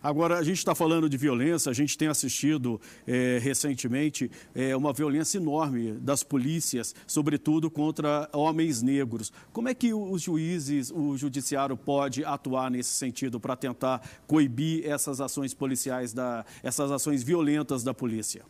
Agora, 0.04 0.38
a 0.38 0.44
gente 0.44 0.58
está 0.58 0.76
falando 0.76 1.08
de 1.08 1.16
violência, 1.16 1.70
a 1.70 1.74
gente 1.74 1.98
tem 1.98 2.10
assistido 2.10 2.80
é, 3.08 3.40
recentemente 3.42 4.30
é, 4.54 4.76
uma 4.76 4.92
violência 4.92 5.38
enorme 5.38 5.94
das 5.94 6.24
polícias, 6.24 6.94
sobretudo 7.08 7.72
contra 7.72 8.30
homens 8.34 8.82
negros. 8.82 9.32
Como 9.54 9.70
é 9.70 9.74
que 9.74 9.94
os 9.94 10.22
juízes, 10.22 10.92
o 10.92 11.16
judiciário 11.16 11.78
pode 11.78 12.26
atuar 12.26 12.70
nesse 12.70 12.90
sentido 12.90 13.40
para 13.40 13.56
tentar 13.56 14.06
coibir 14.28 14.86
essas 14.86 15.22
ações 15.22 15.54
policiais, 15.54 16.12
da, 16.12 16.46
essas 16.62 16.92
ações 16.92 17.24
violentas 17.24 17.82
da 17.82 17.94
polícia? 17.94 18.44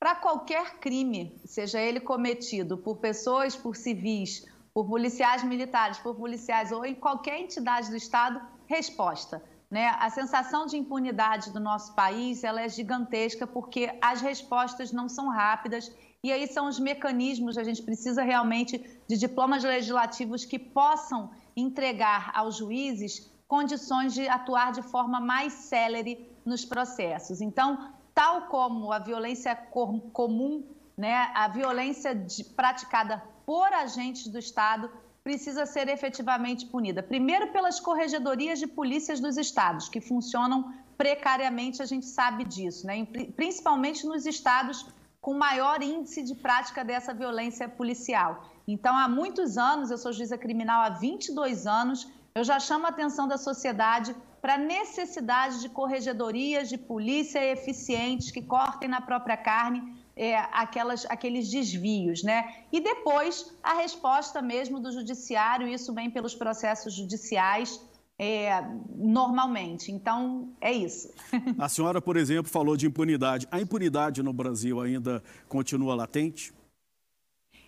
Para 0.00 0.14
qualquer 0.14 0.78
crime, 0.78 1.38
seja 1.44 1.78
ele 1.78 2.00
cometido 2.00 2.78
por 2.78 2.96
pessoas, 2.96 3.54
por 3.54 3.76
civis, 3.76 4.46
por 4.72 4.86
policiais 4.86 5.44
militares, 5.44 5.98
por 5.98 6.14
policiais 6.14 6.72
ou 6.72 6.86
em 6.86 6.94
qualquer 6.94 7.38
entidade 7.38 7.90
do 7.90 7.96
Estado, 7.96 8.40
resposta 8.66 9.42
né? 9.70 9.88
A 9.98 10.08
sensação 10.10 10.66
de 10.66 10.76
impunidade 10.76 11.50
do 11.52 11.60
nosso 11.60 11.94
país 11.94 12.44
ela 12.44 12.60
é 12.60 12.68
gigantesca 12.68 13.46
porque 13.46 13.96
as 14.00 14.20
respostas 14.20 14.92
não 14.92 15.08
são 15.08 15.28
rápidas 15.28 15.92
e 16.22 16.32
aí 16.32 16.46
são 16.46 16.66
os 16.66 16.78
mecanismos, 16.78 17.58
a 17.58 17.64
gente 17.64 17.82
precisa 17.82 18.22
realmente 18.22 18.78
de 19.08 19.16
diplomas 19.16 19.62
legislativos 19.62 20.44
que 20.44 20.58
possam 20.58 21.30
entregar 21.56 22.32
aos 22.34 22.56
juízes 22.56 23.30
condições 23.46 24.12
de 24.12 24.26
atuar 24.28 24.72
de 24.72 24.82
forma 24.82 25.20
mais 25.20 25.52
célere 25.52 26.28
nos 26.44 26.64
processos. 26.64 27.40
Então, 27.40 27.92
tal 28.14 28.42
como 28.42 28.92
a 28.92 28.98
violência 28.98 29.54
comum, 29.54 30.64
né, 30.96 31.30
a 31.34 31.48
violência 31.48 32.14
de, 32.14 32.42
praticada 32.42 33.22
por 33.44 33.72
agentes 33.72 34.26
do 34.26 34.38
Estado 34.38 34.90
precisa 35.26 35.66
ser 35.66 35.88
efetivamente 35.88 36.66
punida. 36.66 37.02
Primeiro, 37.02 37.50
pelas 37.50 37.80
corregedorias 37.80 38.60
de 38.60 38.68
polícias 38.68 39.18
dos 39.18 39.36
estados, 39.36 39.88
que 39.88 40.00
funcionam 40.00 40.72
precariamente, 40.96 41.82
a 41.82 41.84
gente 41.84 42.06
sabe 42.06 42.44
disso, 42.44 42.86
né? 42.86 43.04
principalmente 43.34 44.06
nos 44.06 44.24
estados 44.24 44.86
com 45.20 45.34
maior 45.34 45.82
índice 45.82 46.22
de 46.22 46.36
prática 46.36 46.84
dessa 46.84 47.12
violência 47.12 47.68
policial. 47.68 48.48
Então, 48.68 48.96
há 48.96 49.08
muitos 49.08 49.58
anos, 49.58 49.90
eu 49.90 49.98
sou 49.98 50.12
juíza 50.12 50.38
criminal 50.38 50.80
há 50.82 50.90
22 50.90 51.66
anos, 51.66 52.08
eu 52.32 52.44
já 52.44 52.60
chamo 52.60 52.86
a 52.86 52.90
atenção 52.90 53.26
da 53.26 53.36
sociedade 53.36 54.14
para 54.40 54.54
a 54.54 54.58
necessidade 54.58 55.60
de 55.60 55.68
corregedorias 55.68 56.68
de 56.68 56.78
polícia 56.78 57.44
eficientes 57.44 58.30
que 58.30 58.42
cortem 58.42 58.88
na 58.88 59.00
própria 59.00 59.36
carne 59.36 59.82
é, 60.16 60.36
aquelas, 60.50 61.04
aqueles 61.06 61.50
desvios, 61.50 62.22
né? 62.22 62.64
E 62.72 62.80
depois 62.80 63.54
a 63.62 63.74
resposta 63.74 64.40
mesmo 64.40 64.80
do 64.80 64.90
judiciário, 64.90 65.68
isso 65.68 65.92
vem 65.92 66.10
pelos 66.10 66.34
processos 66.34 66.94
judiciais. 66.94 67.80
É, 68.18 68.62
normalmente. 68.94 69.92
Então, 69.92 70.48
é 70.58 70.72
isso. 70.72 71.12
A 71.58 71.68
senhora, 71.68 72.00
por 72.00 72.16
exemplo, 72.16 72.50
falou 72.50 72.74
de 72.74 72.86
impunidade. 72.86 73.46
A 73.50 73.60
impunidade 73.60 74.22
no 74.22 74.32
Brasil 74.32 74.80
ainda 74.80 75.22
continua 75.50 75.94
latente? 75.94 76.54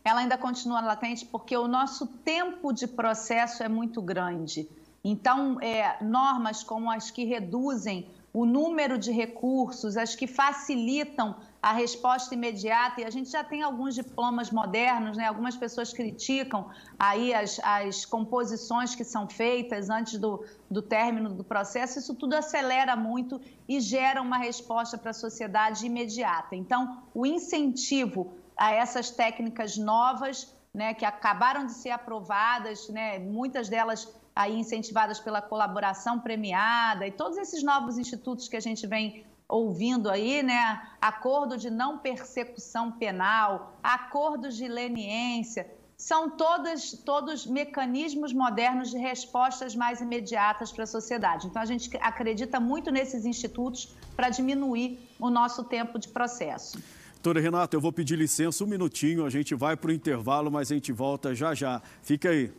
Ela 0.02 0.20
ainda 0.20 0.38
continua 0.38 0.80
latente 0.80 1.26
porque 1.26 1.54
o 1.54 1.68
nosso 1.68 2.06
tempo 2.06 2.72
de 2.72 2.86
processo 2.86 3.62
é 3.62 3.68
muito 3.68 4.00
grande. 4.00 4.66
Então, 5.04 5.60
é, 5.60 6.02
normas 6.02 6.62
como 6.62 6.90
as 6.90 7.10
que 7.10 7.24
reduzem 7.24 8.08
o 8.32 8.46
número 8.46 8.98
de 8.98 9.10
recursos, 9.10 9.98
as 9.98 10.14
que 10.14 10.26
facilitam 10.26 11.36
a 11.60 11.72
resposta 11.72 12.34
imediata, 12.34 13.00
e 13.00 13.04
a 13.04 13.10
gente 13.10 13.30
já 13.30 13.42
tem 13.42 13.62
alguns 13.62 13.94
diplomas 13.94 14.50
modernos, 14.50 15.16
né? 15.16 15.26
algumas 15.26 15.56
pessoas 15.56 15.92
criticam 15.92 16.70
aí 16.98 17.34
as, 17.34 17.60
as 17.64 18.04
composições 18.04 18.94
que 18.94 19.04
são 19.04 19.28
feitas 19.28 19.90
antes 19.90 20.18
do, 20.18 20.44
do 20.70 20.80
término 20.80 21.34
do 21.34 21.42
processo, 21.42 21.98
isso 21.98 22.14
tudo 22.14 22.34
acelera 22.34 22.94
muito 22.94 23.40
e 23.68 23.80
gera 23.80 24.22
uma 24.22 24.38
resposta 24.38 24.96
para 24.96 25.10
a 25.10 25.14
sociedade 25.14 25.84
imediata. 25.84 26.54
Então, 26.54 27.02
o 27.12 27.26
incentivo 27.26 28.34
a 28.56 28.72
essas 28.72 29.10
técnicas 29.10 29.76
novas, 29.76 30.54
né, 30.72 30.94
que 30.94 31.04
acabaram 31.04 31.66
de 31.66 31.72
ser 31.72 31.90
aprovadas, 31.90 32.88
né, 32.88 33.18
muitas 33.18 33.68
delas 33.68 34.08
aí 34.34 34.56
incentivadas 34.56 35.18
pela 35.18 35.42
colaboração 35.42 36.20
premiada 36.20 37.04
e 37.04 37.10
todos 37.10 37.36
esses 37.36 37.60
novos 37.64 37.98
institutos 37.98 38.46
que 38.46 38.56
a 38.56 38.60
gente 38.60 38.86
vem 38.86 39.24
ouvindo 39.48 40.10
aí, 40.10 40.42
né? 40.42 40.82
Acordo 41.00 41.56
de 41.56 41.70
não 41.70 41.98
persecução 41.98 42.92
penal, 42.92 43.78
acordos 43.82 44.56
de 44.56 44.68
leniência, 44.68 45.66
são 45.96 46.30
todas, 46.30 46.92
todos 47.04 47.44
mecanismos 47.44 48.32
modernos 48.32 48.90
de 48.90 48.98
respostas 48.98 49.74
mais 49.74 50.00
imediatas 50.00 50.70
para 50.70 50.84
a 50.84 50.86
sociedade. 50.86 51.48
Então, 51.48 51.60
a 51.60 51.64
gente 51.64 51.90
acredita 52.00 52.60
muito 52.60 52.92
nesses 52.92 53.24
institutos 53.24 53.96
para 54.14 54.28
diminuir 54.30 55.00
o 55.18 55.28
nosso 55.28 55.64
tempo 55.64 55.98
de 55.98 56.08
processo. 56.08 56.78
Doutora 57.14 57.40
Renata, 57.40 57.74
eu 57.74 57.80
vou 57.80 57.92
pedir 57.92 58.16
licença 58.16 58.62
um 58.62 58.66
minutinho, 58.68 59.26
a 59.26 59.30
gente 59.30 59.56
vai 59.56 59.76
para 59.76 59.90
o 59.90 59.92
intervalo, 59.92 60.52
mas 60.52 60.70
a 60.70 60.74
gente 60.74 60.92
volta 60.92 61.34
já 61.34 61.52
já. 61.52 61.82
Fica 62.00 62.30
aí. 62.30 62.52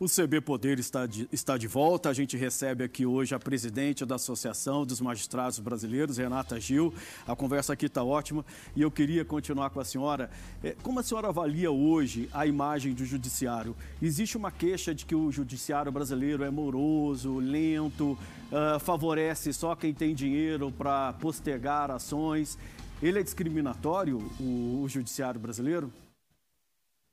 O 0.00 0.06
CB 0.06 0.40
Poder 0.40 0.78
está 0.78 1.04
de, 1.04 1.28
está 1.30 1.58
de 1.58 1.68
volta. 1.68 2.08
A 2.08 2.14
gente 2.14 2.34
recebe 2.34 2.82
aqui 2.82 3.04
hoje 3.04 3.34
a 3.34 3.38
presidente 3.38 4.06
da 4.06 4.14
Associação 4.14 4.86
dos 4.86 4.98
Magistrados 4.98 5.58
Brasileiros, 5.58 6.16
Renata 6.16 6.58
Gil. 6.58 6.94
A 7.28 7.36
conversa 7.36 7.74
aqui 7.74 7.84
está 7.84 8.02
ótima 8.02 8.42
e 8.74 8.80
eu 8.80 8.90
queria 8.90 9.26
continuar 9.26 9.68
com 9.68 9.78
a 9.78 9.84
senhora. 9.84 10.30
É, 10.64 10.74
como 10.82 11.00
a 11.00 11.02
senhora 11.02 11.28
avalia 11.28 11.70
hoje 11.70 12.30
a 12.32 12.46
imagem 12.46 12.94
do 12.94 13.04
judiciário? 13.04 13.76
Existe 14.00 14.38
uma 14.38 14.50
queixa 14.50 14.94
de 14.94 15.04
que 15.04 15.14
o 15.14 15.30
judiciário 15.30 15.92
brasileiro 15.92 16.44
é 16.44 16.50
moroso, 16.50 17.38
lento, 17.38 18.12
uh, 18.50 18.80
favorece 18.80 19.52
só 19.52 19.76
quem 19.76 19.92
tem 19.92 20.14
dinheiro 20.14 20.72
para 20.72 21.12
postergar 21.12 21.90
ações. 21.90 22.56
Ele 23.02 23.18
é 23.18 23.22
discriminatório, 23.22 24.16
o, 24.40 24.80
o 24.82 24.88
judiciário 24.88 25.38
brasileiro? 25.38 25.92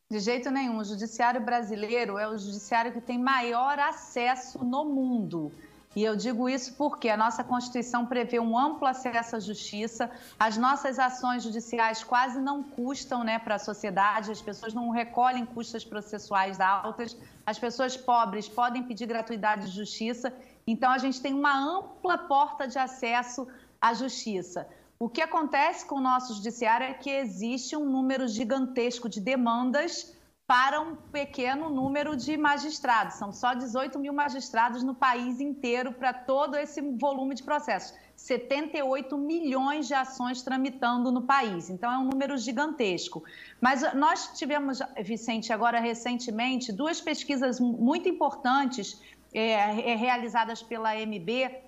De 0.10 0.20
jeito 0.20 0.50
nenhum. 0.50 0.78
O 0.78 0.86
judiciário 0.86 1.42
brasileiro 1.42 2.18
é 2.18 2.26
o 2.30 2.38
judiciário 2.38 2.94
que 2.94 3.02
tem 3.02 3.20
maior 3.20 3.78
acesso 3.78 4.64
no 4.64 4.86
mundo. 4.86 5.52
E 5.94 6.02
eu 6.02 6.16
digo 6.16 6.48
isso 6.48 6.76
porque 6.76 7.10
a 7.10 7.18
nossa 7.18 7.44
Constituição 7.44 8.06
prevê 8.06 8.40
um 8.40 8.58
amplo 8.58 8.88
acesso 8.88 9.36
à 9.36 9.40
justiça, 9.40 10.10
as 10.40 10.56
nossas 10.56 10.98
ações 10.98 11.44
judiciais 11.44 12.04
quase 12.04 12.40
não 12.40 12.64
custam 12.64 13.22
né, 13.24 13.38
para 13.40 13.56
a 13.56 13.60
sociedade, 13.60 14.32
as 14.32 14.42
pessoas 14.42 14.74
não 14.74 14.92
recolhem 14.92 15.46
custas 15.46 15.84
processuais 15.84 16.60
altas, 16.62 17.18
as 17.46 17.58
pessoas 17.58 17.98
pobres 17.98 18.48
podem 18.48 18.84
pedir 18.84 19.08
gratuidade 19.08 19.66
de 19.66 19.76
justiça, 19.76 20.32
então 20.66 20.92
a 20.92 21.00
gente 21.00 21.20
tem 21.20 21.34
uma 21.34 21.58
ampla 21.58 22.18
porta 22.18 22.68
de 22.68 22.78
acesso 22.78 23.48
à 23.82 23.94
justiça. 23.94 24.68
O 25.00 25.08
que 25.08 25.22
acontece 25.22 25.86
com 25.86 25.96
o 25.96 26.02
nosso 26.02 26.34
judiciário 26.34 26.88
é 26.88 26.94
que 26.94 27.10
existe 27.10 27.76
um 27.76 27.86
número 27.86 28.28
gigantesco 28.28 29.08
de 29.08 29.22
demandas 29.22 30.16
para 30.48 30.82
um 30.82 30.96
pequeno 30.96 31.70
número 31.70 32.16
de 32.16 32.36
magistrados. 32.36 33.16
São 33.16 33.32
só 33.32 33.54
18 33.54 34.00
mil 34.00 34.14
magistrados 34.14 34.82
no 34.82 34.96
país 34.96 35.40
inteiro 35.40 35.92
para 35.92 36.14
todo 36.14 36.56
esse 36.56 36.82
volume 36.82 37.36
de 37.36 37.44
processos. 37.44 37.94
78 38.16 39.16
milhões 39.18 39.88
de 39.88 39.94
ações 39.94 40.42
tramitando 40.42 41.12
no 41.12 41.22
país. 41.22 41.70
Então, 41.70 41.92
é 41.92 41.98
um 42.00 42.06
número 42.06 42.36
gigantesco. 42.36 43.24
Mas 43.62 43.94
nós 43.94 44.32
tivemos, 44.36 44.80
Vicente, 45.04 45.54
agora 45.54 45.80
recentemente, 45.80 46.72
duas 46.72 47.00
pesquisas 47.00 47.60
muito 47.60 48.10
importantes 48.10 49.00
é, 49.34 49.96
realizadas 49.96 50.64
pela 50.64 50.96
MB 50.96 51.67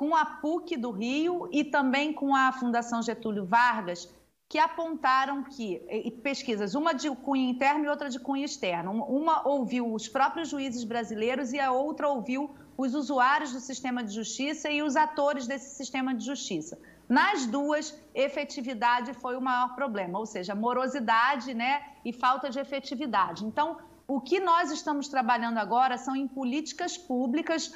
com 0.00 0.16
a 0.16 0.24
PUC 0.24 0.78
do 0.78 0.90
Rio 0.90 1.46
e 1.52 1.62
também 1.62 2.10
com 2.10 2.34
a 2.34 2.50
Fundação 2.52 3.02
Getúlio 3.02 3.44
Vargas, 3.44 4.08
que 4.48 4.58
apontaram 4.58 5.44
que, 5.44 5.78
pesquisas, 6.22 6.74
uma 6.74 6.94
de 6.94 7.10
cunho 7.16 7.50
interno 7.50 7.84
e 7.84 7.88
outra 7.88 8.08
de 8.08 8.18
cunho 8.18 8.46
externo, 8.46 8.92
uma 9.04 9.46
ouviu 9.46 9.92
os 9.92 10.08
próprios 10.08 10.48
juízes 10.48 10.84
brasileiros 10.84 11.52
e 11.52 11.60
a 11.60 11.70
outra 11.70 12.08
ouviu 12.08 12.48
os 12.78 12.94
usuários 12.94 13.52
do 13.52 13.60
sistema 13.60 14.02
de 14.02 14.14
justiça 14.14 14.70
e 14.70 14.82
os 14.82 14.96
atores 14.96 15.46
desse 15.46 15.76
sistema 15.76 16.14
de 16.14 16.24
justiça. 16.24 16.80
Nas 17.06 17.44
duas, 17.44 17.94
efetividade 18.14 19.12
foi 19.12 19.36
o 19.36 19.40
maior 19.42 19.74
problema, 19.74 20.18
ou 20.18 20.24
seja, 20.24 20.54
morosidade 20.54 21.52
né, 21.52 21.82
e 22.02 22.10
falta 22.10 22.48
de 22.48 22.58
efetividade. 22.58 23.44
Então, 23.44 23.76
o 24.10 24.20
que 24.20 24.40
nós 24.40 24.72
estamos 24.72 25.06
trabalhando 25.06 25.58
agora 25.58 25.96
são 25.96 26.16
em 26.16 26.26
políticas 26.26 26.98
públicas, 26.98 27.72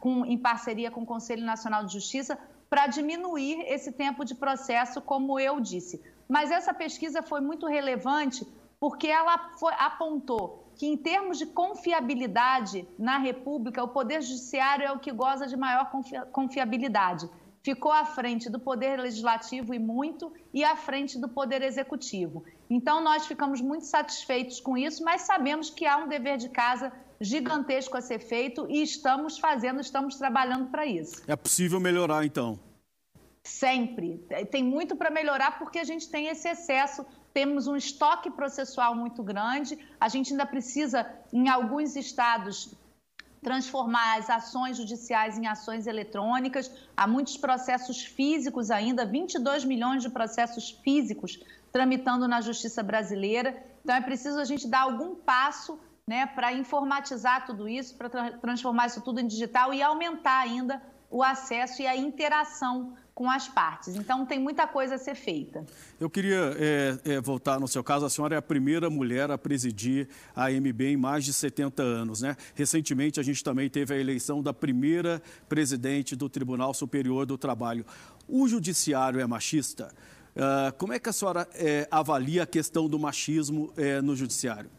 com, 0.00 0.22
em 0.26 0.36
parceria 0.36 0.90
com 0.90 1.00
o 1.00 1.06
Conselho 1.06 1.46
Nacional 1.46 1.82
de 1.86 1.94
Justiça, 1.94 2.38
para 2.68 2.86
diminuir 2.86 3.62
esse 3.66 3.90
tempo 3.92 4.22
de 4.22 4.34
processo, 4.34 5.00
como 5.00 5.40
eu 5.40 5.58
disse. 5.58 6.02
Mas 6.28 6.50
essa 6.50 6.74
pesquisa 6.74 7.22
foi 7.22 7.40
muito 7.40 7.66
relevante 7.66 8.46
porque 8.78 9.06
ela 9.06 9.56
foi, 9.58 9.72
apontou 9.78 10.70
que, 10.76 10.86
em 10.86 10.94
termos 10.94 11.38
de 11.38 11.46
confiabilidade 11.46 12.86
na 12.98 13.16
República, 13.16 13.82
o 13.82 13.88
Poder 13.88 14.20
Judiciário 14.20 14.84
é 14.84 14.92
o 14.92 14.98
que 14.98 15.10
goza 15.10 15.46
de 15.46 15.56
maior 15.56 15.90
confiabilidade 16.30 17.30
ficou 17.62 17.92
à 17.92 18.04
frente 18.04 18.48
do 18.48 18.58
Poder 18.58 18.98
Legislativo 18.98 19.74
e 19.74 19.78
muito, 19.78 20.32
e 20.54 20.64
à 20.64 20.74
frente 20.76 21.18
do 21.18 21.28
Poder 21.28 21.60
Executivo. 21.60 22.44
Então, 22.70 23.02
nós 23.02 23.26
ficamos 23.26 23.60
muito 23.60 23.86
satisfeitos 23.86 24.60
com 24.60 24.76
isso, 24.76 25.02
mas 25.02 25.22
sabemos 25.22 25.70
que 25.70 25.86
há 25.86 25.96
um 25.96 26.08
dever 26.08 26.36
de 26.36 26.48
casa 26.48 26.92
gigantesco 27.20 27.96
a 27.96 28.00
ser 28.00 28.18
feito 28.18 28.66
e 28.68 28.82
estamos 28.82 29.38
fazendo, 29.38 29.80
estamos 29.80 30.16
trabalhando 30.16 30.70
para 30.70 30.86
isso. 30.86 31.22
É 31.26 31.34
possível 31.34 31.80
melhorar, 31.80 32.24
então? 32.24 32.58
Sempre. 33.42 34.18
Tem 34.50 34.62
muito 34.62 34.94
para 34.94 35.10
melhorar 35.10 35.58
porque 35.58 35.78
a 35.78 35.84
gente 35.84 36.08
tem 36.08 36.28
esse 36.28 36.48
excesso 36.48 37.04
temos 37.38 37.68
um 37.68 37.76
estoque 37.76 38.30
processual 38.30 38.96
muito 38.96 39.22
grande, 39.22 39.78
a 40.00 40.08
gente 40.08 40.32
ainda 40.32 40.44
precisa, 40.44 41.06
em 41.32 41.48
alguns 41.48 41.94
estados, 41.94 42.74
transformar 43.40 44.18
as 44.18 44.28
ações 44.28 44.76
judiciais 44.76 45.38
em 45.38 45.46
ações 45.46 45.86
eletrônicas. 45.86 46.68
Há 46.96 47.06
muitos 47.06 47.36
processos 47.36 48.02
físicos 48.02 48.72
ainda, 48.72 49.06
22 49.06 49.64
milhões 49.64 50.02
de 50.02 50.10
processos 50.10 50.70
físicos 50.82 51.38
tramitando 51.72 52.26
na 52.26 52.40
justiça 52.40 52.82
brasileira. 52.82 53.56
Então 53.82 53.94
é 53.94 54.00
preciso 54.00 54.38
a 54.38 54.44
gente 54.44 54.68
dar 54.68 54.80
algum 54.80 55.14
passo 55.14 55.78
né, 56.06 56.26
para 56.26 56.52
informatizar 56.52 57.44
tudo 57.44 57.68
isso, 57.68 57.94
para 57.94 58.08
tra 58.08 58.30
transformar 58.38 58.86
isso 58.86 59.02
tudo 59.02 59.20
em 59.20 59.26
digital 59.26 59.74
e 59.74 59.82
aumentar 59.82 60.40
ainda 60.40 60.82
o 61.10 61.22
acesso 61.22 61.82
e 61.82 61.86
a 61.86 61.96
interação 61.96 62.94
com 63.18 63.28
as 63.28 63.48
partes. 63.48 63.96
Então, 63.96 64.24
tem 64.24 64.38
muita 64.38 64.64
coisa 64.64 64.94
a 64.94 64.98
ser 64.98 65.16
feita. 65.16 65.66
Eu 65.98 66.08
queria 66.08 66.54
é, 66.56 66.98
é, 67.04 67.20
voltar 67.20 67.58
no 67.58 67.66
seu 67.66 67.82
caso. 67.82 68.06
A 68.06 68.10
senhora 68.10 68.36
é 68.36 68.38
a 68.38 68.42
primeira 68.42 68.88
mulher 68.88 69.28
a 69.28 69.36
presidir 69.36 70.08
a 70.36 70.50
MB 70.52 70.92
em 70.92 70.96
mais 70.96 71.24
de 71.24 71.32
70 71.32 71.82
anos. 71.82 72.20
Né? 72.20 72.36
Recentemente, 72.54 73.18
a 73.18 73.22
gente 73.24 73.42
também 73.42 73.68
teve 73.68 73.92
a 73.92 73.98
eleição 73.98 74.40
da 74.40 74.54
primeira 74.54 75.20
presidente 75.48 76.14
do 76.14 76.28
Tribunal 76.28 76.72
Superior 76.72 77.26
do 77.26 77.36
Trabalho. 77.36 77.84
O 78.28 78.46
judiciário 78.46 79.18
é 79.18 79.26
machista? 79.26 79.92
Uh, 80.38 80.72
como 80.78 80.92
é 80.92 81.00
que 81.00 81.08
a 81.08 81.12
senhora 81.12 81.48
é, 81.54 81.88
avalia 81.90 82.44
a 82.44 82.46
questão 82.46 82.88
do 82.88 82.96
machismo 82.96 83.72
é, 83.76 84.00
no 84.00 84.14
judiciário? 84.14 84.70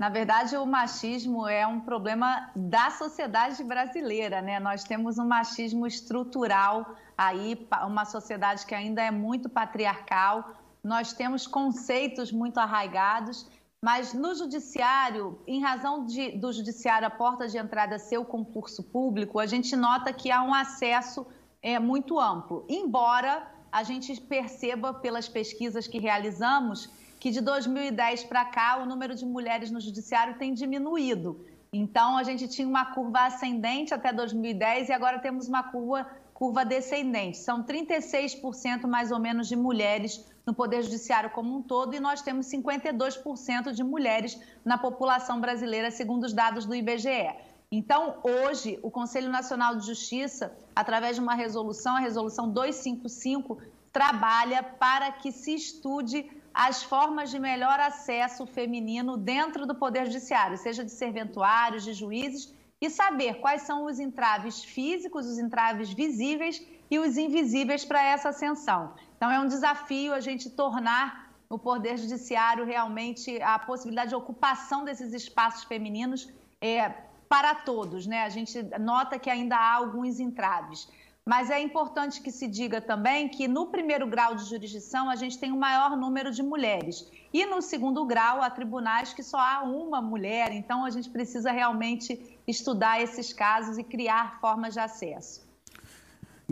Na 0.00 0.08
verdade, 0.08 0.56
o 0.56 0.66
machismo 0.66 1.46
é 1.46 1.64
um 1.64 1.78
problema 1.78 2.50
da 2.56 2.90
sociedade 2.90 3.62
brasileira, 3.62 4.42
né? 4.42 4.58
Nós 4.58 4.82
temos 4.82 5.16
um 5.16 5.24
machismo 5.24 5.86
estrutural 5.86 6.96
aí, 7.16 7.68
uma 7.86 8.04
sociedade 8.04 8.66
que 8.66 8.74
ainda 8.74 9.00
é 9.00 9.12
muito 9.12 9.48
patriarcal, 9.48 10.54
nós 10.82 11.12
temos 11.12 11.46
conceitos 11.46 12.32
muito 12.32 12.58
arraigados, 12.58 13.46
mas 13.80 14.12
no 14.12 14.34
judiciário, 14.34 15.40
em 15.46 15.60
razão 15.60 16.04
de, 16.04 16.32
do 16.32 16.52
judiciário 16.52 17.06
a 17.06 17.10
porta 17.10 17.46
de 17.46 17.58
entrada 17.58 17.96
ser 17.96 18.18
o 18.18 18.24
concurso 18.24 18.82
público, 18.82 19.38
a 19.38 19.46
gente 19.46 19.76
nota 19.76 20.12
que 20.12 20.32
há 20.32 20.42
um 20.42 20.52
acesso 20.52 21.24
é, 21.62 21.78
muito 21.78 22.18
amplo, 22.18 22.66
embora 22.68 23.46
a 23.72 23.82
gente 23.82 24.20
perceba 24.20 24.92
pelas 24.92 25.26
pesquisas 25.26 25.86
que 25.86 25.98
realizamos 25.98 26.90
que 27.18 27.30
de 27.30 27.40
2010 27.40 28.24
para 28.24 28.44
cá 28.44 28.82
o 28.82 28.86
número 28.86 29.14
de 29.14 29.24
mulheres 29.24 29.70
no 29.70 29.80
judiciário 29.80 30.34
tem 30.34 30.52
diminuído. 30.52 31.46
Então 31.72 32.18
a 32.18 32.22
gente 32.22 32.46
tinha 32.48 32.68
uma 32.68 32.84
curva 32.84 33.20
ascendente 33.26 33.94
até 33.94 34.12
2010 34.12 34.90
e 34.90 34.92
agora 34.92 35.18
temos 35.20 35.48
uma 35.48 35.62
curva, 35.62 36.06
curva 36.34 36.64
descendente. 36.66 37.38
São 37.38 37.64
36% 37.64 38.86
mais 38.86 39.10
ou 39.10 39.18
menos 39.18 39.48
de 39.48 39.56
mulheres 39.56 40.22
no 40.44 40.52
Poder 40.52 40.82
Judiciário 40.82 41.30
como 41.30 41.56
um 41.56 41.62
todo 41.62 41.94
e 41.94 42.00
nós 42.00 42.20
temos 42.20 42.46
52% 42.46 43.72
de 43.72 43.82
mulheres 43.82 44.38
na 44.64 44.76
população 44.76 45.40
brasileira, 45.40 45.90
segundo 45.90 46.24
os 46.24 46.32
dados 46.34 46.66
do 46.66 46.74
IBGE. 46.74 47.30
Então, 47.74 48.18
hoje, 48.22 48.78
o 48.82 48.90
Conselho 48.90 49.30
Nacional 49.30 49.76
de 49.76 49.86
Justiça, 49.86 50.54
através 50.76 51.16
de 51.16 51.22
uma 51.22 51.34
resolução, 51.34 51.96
a 51.96 52.00
resolução 52.00 52.46
255, 52.46 53.62
trabalha 53.90 54.62
para 54.62 55.10
que 55.10 55.32
se 55.32 55.54
estude 55.54 56.30
as 56.52 56.82
formas 56.82 57.30
de 57.30 57.38
melhor 57.38 57.80
acesso 57.80 58.44
feminino 58.44 59.16
dentro 59.16 59.66
do 59.66 59.74
Poder 59.74 60.04
Judiciário, 60.04 60.58
seja 60.58 60.84
de 60.84 60.90
serventuários, 60.90 61.82
de 61.82 61.94
juízes 61.94 62.54
e 62.78 62.90
saber 62.90 63.40
quais 63.40 63.62
são 63.62 63.86
os 63.86 63.98
entraves 63.98 64.62
físicos, 64.62 65.24
os 65.26 65.38
entraves 65.38 65.90
visíveis 65.90 66.62
e 66.90 66.98
os 66.98 67.16
invisíveis 67.16 67.86
para 67.86 68.04
essa 68.04 68.28
ascensão. 68.28 68.92
Então, 69.16 69.30
é 69.30 69.40
um 69.40 69.46
desafio 69.46 70.12
a 70.12 70.20
gente 70.20 70.50
tornar 70.50 71.32
o 71.48 71.58
Poder 71.58 71.96
Judiciário 71.96 72.66
realmente 72.66 73.40
a 73.40 73.58
possibilidade 73.58 74.10
de 74.10 74.14
ocupação 74.14 74.84
desses 74.84 75.14
espaços 75.14 75.64
femininos 75.64 76.28
é, 76.60 76.92
para 77.32 77.54
todos. 77.54 78.06
Né? 78.06 78.24
A 78.24 78.28
gente 78.28 78.62
nota 78.78 79.18
que 79.18 79.30
ainda 79.30 79.56
há 79.56 79.72
alguns 79.76 80.20
entraves. 80.20 80.86
Mas 81.24 81.48
é 81.48 81.58
importante 81.58 82.20
que 82.20 82.30
se 82.30 82.46
diga 82.46 82.78
também 82.78 83.26
que 83.26 83.48
no 83.48 83.68
primeiro 83.68 84.06
grau 84.06 84.34
de 84.34 84.44
jurisdição 84.44 85.08
a 85.08 85.16
gente 85.16 85.38
tem 85.38 85.50
o 85.50 85.54
um 85.54 85.58
maior 85.58 85.96
número 85.96 86.30
de 86.30 86.42
mulheres. 86.42 87.08
E 87.32 87.46
no 87.46 87.62
segundo 87.62 88.04
grau 88.04 88.42
há 88.42 88.50
tribunais 88.50 89.14
que 89.14 89.22
só 89.22 89.38
há 89.38 89.62
uma 89.62 90.02
mulher, 90.02 90.52
então 90.52 90.84
a 90.84 90.90
gente 90.90 91.08
precisa 91.08 91.50
realmente 91.50 92.38
estudar 92.46 93.00
esses 93.00 93.32
casos 93.32 93.78
e 93.78 93.84
criar 93.84 94.38
formas 94.38 94.74
de 94.74 94.80
acesso. 94.80 95.51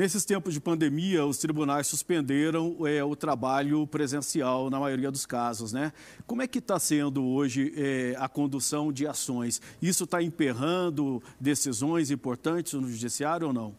Nesses 0.00 0.24
tempos 0.24 0.54
de 0.54 0.60
pandemia, 0.62 1.26
os 1.26 1.36
tribunais 1.36 1.86
suspenderam 1.86 2.74
é, 2.86 3.04
o 3.04 3.14
trabalho 3.14 3.86
presencial 3.86 4.70
na 4.70 4.80
maioria 4.80 5.10
dos 5.10 5.26
casos, 5.26 5.74
né? 5.74 5.92
Como 6.26 6.40
é 6.40 6.46
que 6.46 6.58
está 6.58 6.78
sendo 6.78 7.22
hoje 7.22 7.74
é, 7.76 8.16
a 8.18 8.26
condução 8.26 8.90
de 8.90 9.06
ações? 9.06 9.60
Isso 9.82 10.04
está 10.04 10.22
emperrando 10.22 11.22
decisões 11.38 12.10
importantes 12.10 12.72
no 12.72 12.88
judiciário 12.88 13.48
ou 13.48 13.52
não? 13.52 13.76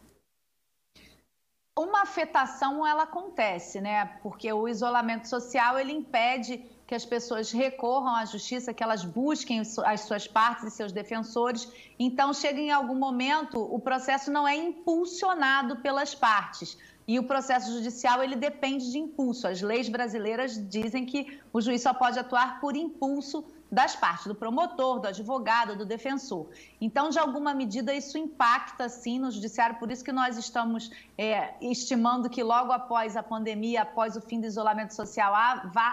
Uma 1.75 2.03
afetação 2.03 2.85
ela 2.85 3.01
acontece, 3.01 3.81
né? 3.81 4.05
Porque 4.21 4.53
o 4.53 4.67
isolamento 4.67 5.27
social 5.27 5.79
ele 5.79 5.91
impede 5.91 6.63
que 6.91 6.95
as 6.95 7.05
pessoas 7.05 7.53
recorram 7.53 8.13
à 8.13 8.25
justiça, 8.25 8.73
que 8.73 8.83
elas 8.83 9.05
busquem 9.05 9.61
as 9.61 10.01
suas 10.01 10.27
partes 10.27 10.65
e 10.65 10.71
seus 10.71 10.91
defensores. 10.91 11.65
Então, 11.97 12.33
chega 12.33 12.59
em 12.59 12.69
algum 12.69 12.95
momento, 12.95 13.61
o 13.73 13.79
processo 13.79 14.29
não 14.29 14.45
é 14.45 14.57
impulsionado 14.57 15.77
pelas 15.77 16.13
partes. 16.13 16.77
E 17.07 17.17
o 17.17 17.23
processo 17.23 17.71
judicial 17.71 18.21
ele 18.21 18.35
depende 18.35 18.91
de 18.91 18.97
impulso. 18.97 19.47
As 19.47 19.61
leis 19.61 19.87
brasileiras 19.87 20.57
dizem 20.67 21.05
que 21.05 21.39
o 21.53 21.61
juiz 21.61 21.81
só 21.81 21.93
pode 21.93 22.19
atuar 22.19 22.59
por 22.59 22.75
impulso 22.75 23.45
das 23.71 23.95
partes, 23.95 24.27
do 24.27 24.35
promotor, 24.35 24.99
do 24.99 25.07
advogado, 25.07 25.77
do 25.77 25.85
defensor. 25.85 26.49
Então, 26.81 27.09
de 27.09 27.17
alguma 27.17 27.53
medida, 27.53 27.93
isso 27.93 28.17
impacta, 28.17 28.89
sim, 28.89 29.17
no 29.17 29.31
judiciário, 29.31 29.77
por 29.77 29.89
isso 29.89 30.03
que 30.03 30.11
nós 30.11 30.37
estamos 30.37 30.91
é, 31.17 31.53
estimando 31.61 32.29
que 32.29 32.43
logo 32.43 32.73
após 32.73 33.15
a 33.15 33.23
pandemia, 33.23 33.83
após 33.83 34.17
o 34.17 34.21
fim 34.21 34.41
do 34.41 34.45
isolamento 34.45 34.93
social, 34.93 35.33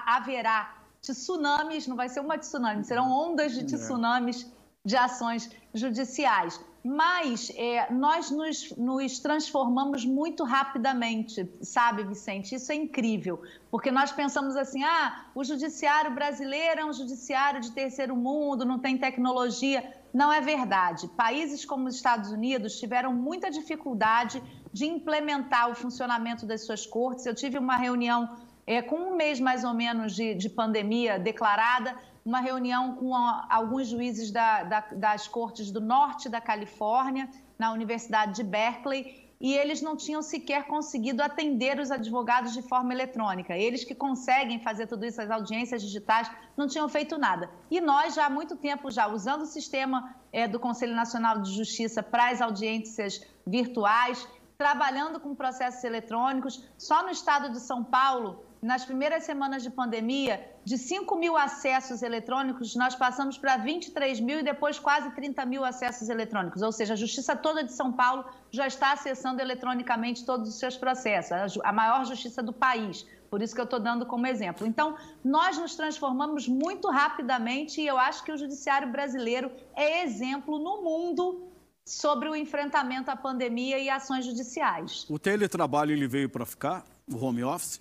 haverá 0.04 0.77
tsunamis, 1.14 1.86
não 1.86 1.96
vai 1.96 2.08
ser 2.08 2.20
uma 2.20 2.38
tsunami, 2.38 2.84
serão 2.84 3.10
ondas 3.10 3.52
de 3.52 3.60
é. 3.60 3.78
tsunamis 3.78 4.46
de 4.84 4.96
ações 4.96 5.50
judiciais. 5.74 6.60
Mas 6.84 7.52
é, 7.56 7.92
nós 7.92 8.30
nos, 8.30 8.70
nos, 8.76 9.18
transformamos 9.18 10.04
muito 10.06 10.44
rapidamente, 10.44 11.46
sabe, 11.60 12.04
Vicente? 12.04 12.54
Isso 12.54 12.70
é 12.70 12.76
incrível, 12.76 13.42
porque 13.70 13.90
nós 13.90 14.12
pensamos 14.12 14.56
assim: 14.56 14.82
ah, 14.84 15.26
o 15.34 15.42
judiciário 15.44 16.14
brasileiro 16.14 16.80
é 16.80 16.84
um 16.84 16.92
judiciário 16.92 17.60
de 17.60 17.72
terceiro 17.72 18.16
mundo, 18.16 18.64
não 18.64 18.78
tem 18.78 18.96
tecnologia. 18.96 19.96
Não 20.14 20.32
é 20.32 20.40
verdade. 20.40 21.06
Países 21.08 21.66
como 21.66 21.86
os 21.86 21.94
Estados 21.94 22.30
Unidos 22.30 22.78
tiveram 22.78 23.12
muita 23.12 23.50
dificuldade 23.50 24.42
de 24.72 24.86
implementar 24.86 25.70
o 25.70 25.74
funcionamento 25.74 26.46
das 26.46 26.64
suas 26.64 26.86
cortes. 26.86 27.26
Eu 27.26 27.34
tive 27.34 27.58
uma 27.58 27.76
reunião 27.76 28.36
é, 28.68 28.82
com 28.82 28.96
um 28.96 29.16
mês 29.16 29.40
mais 29.40 29.64
ou 29.64 29.72
menos 29.72 30.14
de, 30.14 30.34
de 30.34 30.50
pandemia 30.50 31.18
declarada, 31.18 31.96
uma 32.22 32.38
reunião 32.38 32.96
com 32.96 33.16
a, 33.16 33.46
alguns 33.48 33.88
juízes 33.88 34.30
da, 34.30 34.62
da, 34.62 34.80
das 34.92 35.26
cortes 35.26 35.70
do 35.70 35.80
norte 35.80 36.28
da 36.28 36.38
Califórnia, 36.38 37.30
na 37.58 37.72
Universidade 37.72 38.34
de 38.34 38.44
Berkeley, 38.44 39.26
e 39.40 39.54
eles 39.54 39.80
não 39.80 39.96
tinham 39.96 40.20
sequer 40.20 40.66
conseguido 40.66 41.22
atender 41.22 41.80
os 41.80 41.90
advogados 41.90 42.52
de 42.52 42.60
forma 42.60 42.92
eletrônica. 42.92 43.56
Eles 43.56 43.84
que 43.84 43.94
conseguem 43.94 44.60
fazer 44.60 44.86
tudo 44.86 45.06
isso, 45.06 45.22
as 45.22 45.30
audiências 45.30 45.80
digitais, 45.80 46.30
não 46.54 46.66
tinham 46.66 46.90
feito 46.90 47.16
nada. 47.16 47.48
E 47.70 47.80
nós, 47.80 48.14
já 48.14 48.26
há 48.26 48.30
muito 48.30 48.54
tempo, 48.54 48.90
já 48.90 49.08
usando 49.08 49.42
o 49.42 49.46
sistema 49.46 50.14
é, 50.30 50.46
do 50.46 50.60
Conselho 50.60 50.94
Nacional 50.94 51.40
de 51.40 51.54
Justiça 51.54 52.02
para 52.02 52.28
as 52.32 52.42
audiências 52.42 53.24
virtuais, 53.46 54.28
trabalhando 54.58 55.18
com 55.20 55.34
processos 55.34 55.82
eletrônicos, 55.84 56.62
só 56.76 57.02
no 57.02 57.10
estado 57.10 57.50
de 57.50 57.60
São 57.60 57.82
Paulo, 57.82 58.44
nas 58.60 58.84
primeiras 58.84 59.24
semanas 59.24 59.62
de 59.62 59.70
pandemia, 59.70 60.44
de 60.64 60.76
5 60.76 61.16
mil 61.16 61.36
acessos 61.36 62.02
eletrônicos, 62.02 62.74
nós 62.74 62.94
passamos 62.94 63.38
para 63.38 63.56
23 63.56 64.20
mil 64.20 64.40
e 64.40 64.42
depois 64.42 64.78
quase 64.78 65.10
30 65.12 65.44
mil 65.46 65.64
acessos 65.64 66.08
eletrônicos. 66.08 66.60
Ou 66.62 66.72
seja, 66.72 66.94
a 66.94 66.96
Justiça 66.96 67.36
toda 67.36 67.62
de 67.62 67.72
São 67.72 67.92
Paulo 67.92 68.24
já 68.50 68.66
está 68.66 68.92
acessando 68.92 69.40
eletronicamente 69.40 70.24
todos 70.24 70.48
os 70.48 70.58
seus 70.58 70.76
processos, 70.76 71.58
a 71.62 71.72
maior 71.72 72.04
justiça 72.04 72.42
do 72.42 72.52
país. 72.52 73.06
Por 73.30 73.42
isso 73.42 73.54
que 73.54 73.60
eu 73.60 73.64
estou 73.64 73.78
dando 73.78 74.06
como 74.06 74.26
exemplo. 74.26 74.66
Então, 74.66 74.96
nós 75.22 75.58
nos 75.58 75.76
transformamos 75.76 76.48
muito 76.48 76.88
rapidamente 76.90 77.80
e 77.80 77.86
eu 77.86 77.98
acho 77.98 78.24
que 78.24 78.32
o 78.32 78.36
judiciário 78.36 78.90
brasileiro 78.90 79.52
é 79.76 80.02
exemplo 80.02 80.58
no 80.58 80.82
mundo 80.82 81.48
sobre 81.84 82.28
o 82.28 82.36
enfrentamento 82.36 83.10
à 83.10 83.16
pandemia 83.16 83.78
e 83.78 83.88
ações 83.88 84.24
judiciais. 84.24 85.06
O 85.08 85.18
teletrabalho 85.18 85.92
ele 85.92 86.08
veio 86.08 86.28
para 86.28 86.44
ficar? 86.44 86.84
O 87.10 87.22
home 87.22 87.44
office? 87.44 87.80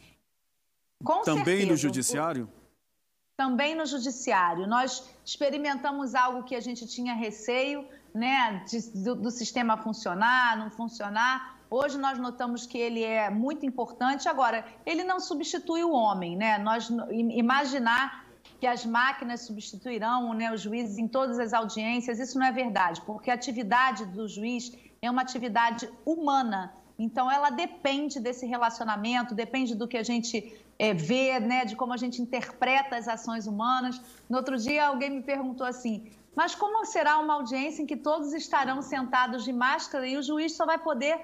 Com 1.03 1.21
Também 1.21 1.43
certeza. 1.43 1.71
no 1.71 1.77
judiciário? 1.77 2.49
Também 3.36 3.75
no 3.75 3.86
judiciário. 3.86 4.67
Nós 4.67 5.07
experimentamos 5.23 6.15
algo 6.15 6.43
que 6.43 6.55
a 6.55 6.60
gente 6.60 6.88
tinha 6.88 7.13
receio, 7.13 7.86
né, 8.13 8.63
de, 8.67 9.03
do, 9.03 9.15
do 9.15 9.31
sistema 9.31 9.77
funcionar, 9.77 10.57
não 10.57 10.71
funcionar. 10.71 11.57
Hoje 11.69 11.97
nós 11.97 12.17
notamos 12.17 12.65
que 12.65 12.77
ele 12.77 13.03
é 13.03 13.29
muito 13.29 13.65
importante. 13.65 14.27
Agora, 14.27 14.65
ele 14.86 15.03
não 15.03 15.19
substitui 15.19 15.83
o 15.83 15.91
homem, 15.91 16.36
né? 16.36 16.57
Nós 16.57 16.89
imaginar 17.12 18.25
que 18.60 18.65
as 18.65 18.86
máquinas 18.86 19.41
substituirão 19.41 20.33
né, 20.33 20.51
os 20.51 20.62
juízes 20.62 20.97
em 20.97 21.07
todas 21.07 21.38
as 21.38 21.53
audiências, 21.53 22.17
isso 22.19 22.39
não 22.39 22.45
é 22.47 22.51
verdade, 22.51 23.01
porque 23.01 23.29
a 23.29 23.33
atividade 23.33 24.05
do 24.05 24.27
juiz 24.27 24.71
é 25.01 25.12
uma 25.12 25.21
atividade 25.21 25.88
humana. 26.05 26.73
Então, 26.97 27.29
ela 27.29 27.51
depende 27.51 28.19
desse 28.19 28.47
relacionamento, 28.47 29.36
depende 29.36 29.75
do 29.75 29.88
que 29.88 29.97
a 29.97 30.03
gente 30.03 30.57
é, 30.79 30.93
ver, 30.93 31.39
né, 31.41 31.65
de 31.65 31.75
como 31.75 31.93
a 31.93 31.97
gente 31.97 32.21
interpreta 32.21 32.95
as 32.95 33.07
ações 33.07 33.47
humanas. 33.47 34.01
No 34.29 34.37
outro 34.37 34.57
dia, 34.57 34.87
alguém 34.87 35.09
me 35.09 35.23
perguntou 35.23 35.65
assim: 35.65 36.11
mas 36.35 36.53
como 36.53 36.85
será 36.85 37.17
uma 37.17 37.33
audiência 37.33 37.81
em 37.81 37.85
que 37.85 37.97
todos 37.97 38.33
estarão 38.33 38.81
sentados 38.81 39.43
de 39.43 39.51
máscara 39.51 40.07
e 40.07 40.17
o 40.17 40.21
juiz 40.21 40.55
só 40.55 40.65
vai 40.65 40.77
poder 40.77 41.19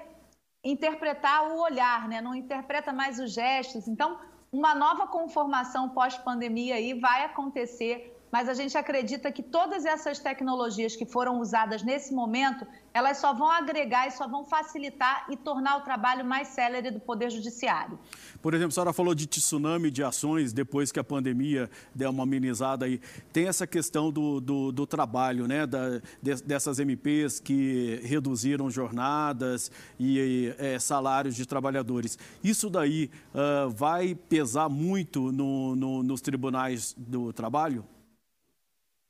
interpretar 0.62 1.52
o 1.52 1.60
olhar, 1.60 2.08
né? 2.08 2.20
não 2.20 2.34
interpreta 2.34 2.92
mais 2.92 3.20
os 3.20 3.32
gestos? 3.32 3.86
Então, 3.86 4.18
uma 4.50 4.74
nova 4.74 5.06
conformação 5.06 5.90
pós-pandemia 5.90 6.76
aí 6.76 6.98
vai 6.98 7.24
acontecer 7.24 8.13
mas 8.34 8.48
a 8.48 8.54
gente 8.54 8.76
acredita 8.76 9.30
que 9.30 9.44
todas 9.44 9.84
essas 9.84 10.18
tecnologias 10.18 10.96
que 10.96 11.06
foram 11.06 11.40
usadas 11.40 11.84
nesse 11.84 12.12
momento, 12.12 12.66
elas 12.92 13.18
só 13.18 13.32
vão 13.32 13.48
agregar 13.48 14.08
e 14.08 14.10
só 14.10 14.26
vão 14.26 14.44
facilitar 14.44 15.26
e 15.30 15.36
tornar 15.36 15.76
o 15.76 15.82
trabalho 15.82 16.24
mais 16.24 16.48
célere 16.48 16.90
do 16.90 16.98
Poder 16.98 17.30
Judiciário. 17.30 17.96
Por 18.42 18.52
exemplo, 18.52 18.70
a 18.70 18.72
senhora 18.72 18.92
falou 18.92 19.14
de 19.14 19.28
tsunami 19.28 19.88
de 19.88 20.02
ações 20.02 20.52
depois 20.52 20.90
que 20.90 20.98
a 20.98 21.04
pandemia 21.04 21.70
deu 21.94 22.10
uma 22.10 22.24
amenizada 22.24 22.86
aí. 22.86 23.00
Tem 23.32 23.46
essa 23.46 23.68
questão 23.68 24.10
do, 24.10 24.40
do, 24.40 24.72
do 24.72 24.84
trabalho, 24.84 25.46
né? 25.46 25.64
Da, 25.64 26.00
de, 26.20 26.34
dessas 26.42 26.80
MPs 26.80 27.38
que 27.38 28.00
reduziram 28.02 28.68
jornadas 28.68 29.70
e 29.96 30.52
é, 30.58 30.76
salários 30.80 31.36
de 31.36 31.46
trabalhadores. 31.46 32.18
Isso 32.42 32.68
daí 32.68 33.12
uh, 33.32 33.70
vai 33.70 34.16
pesar 34.16 34.68
muito 34.68 35.30
no, 35.30 35.76
no, 35.76 36.02
nos 36.02 36.20
tribunais 36.20 36.96
do 36.98 37.32
trabalho? 37.32 37.84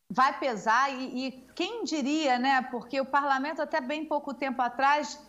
Vai 0.08 0.38
pesar 0.38 0.92
e, 0.92 1.26
e, 1.26 1.30
quem 1.54 1.84
diria, 1.84 2.38
né? 2.38 2.62
Porque 2.70 3.00
o 3.00 3.06
parlamento 3.06 3.62
até 3.62 3.80
bem 3.80 4.04
pouco 4.04 4.34
tempo 4.34 4.60
atrás 4.60 5.20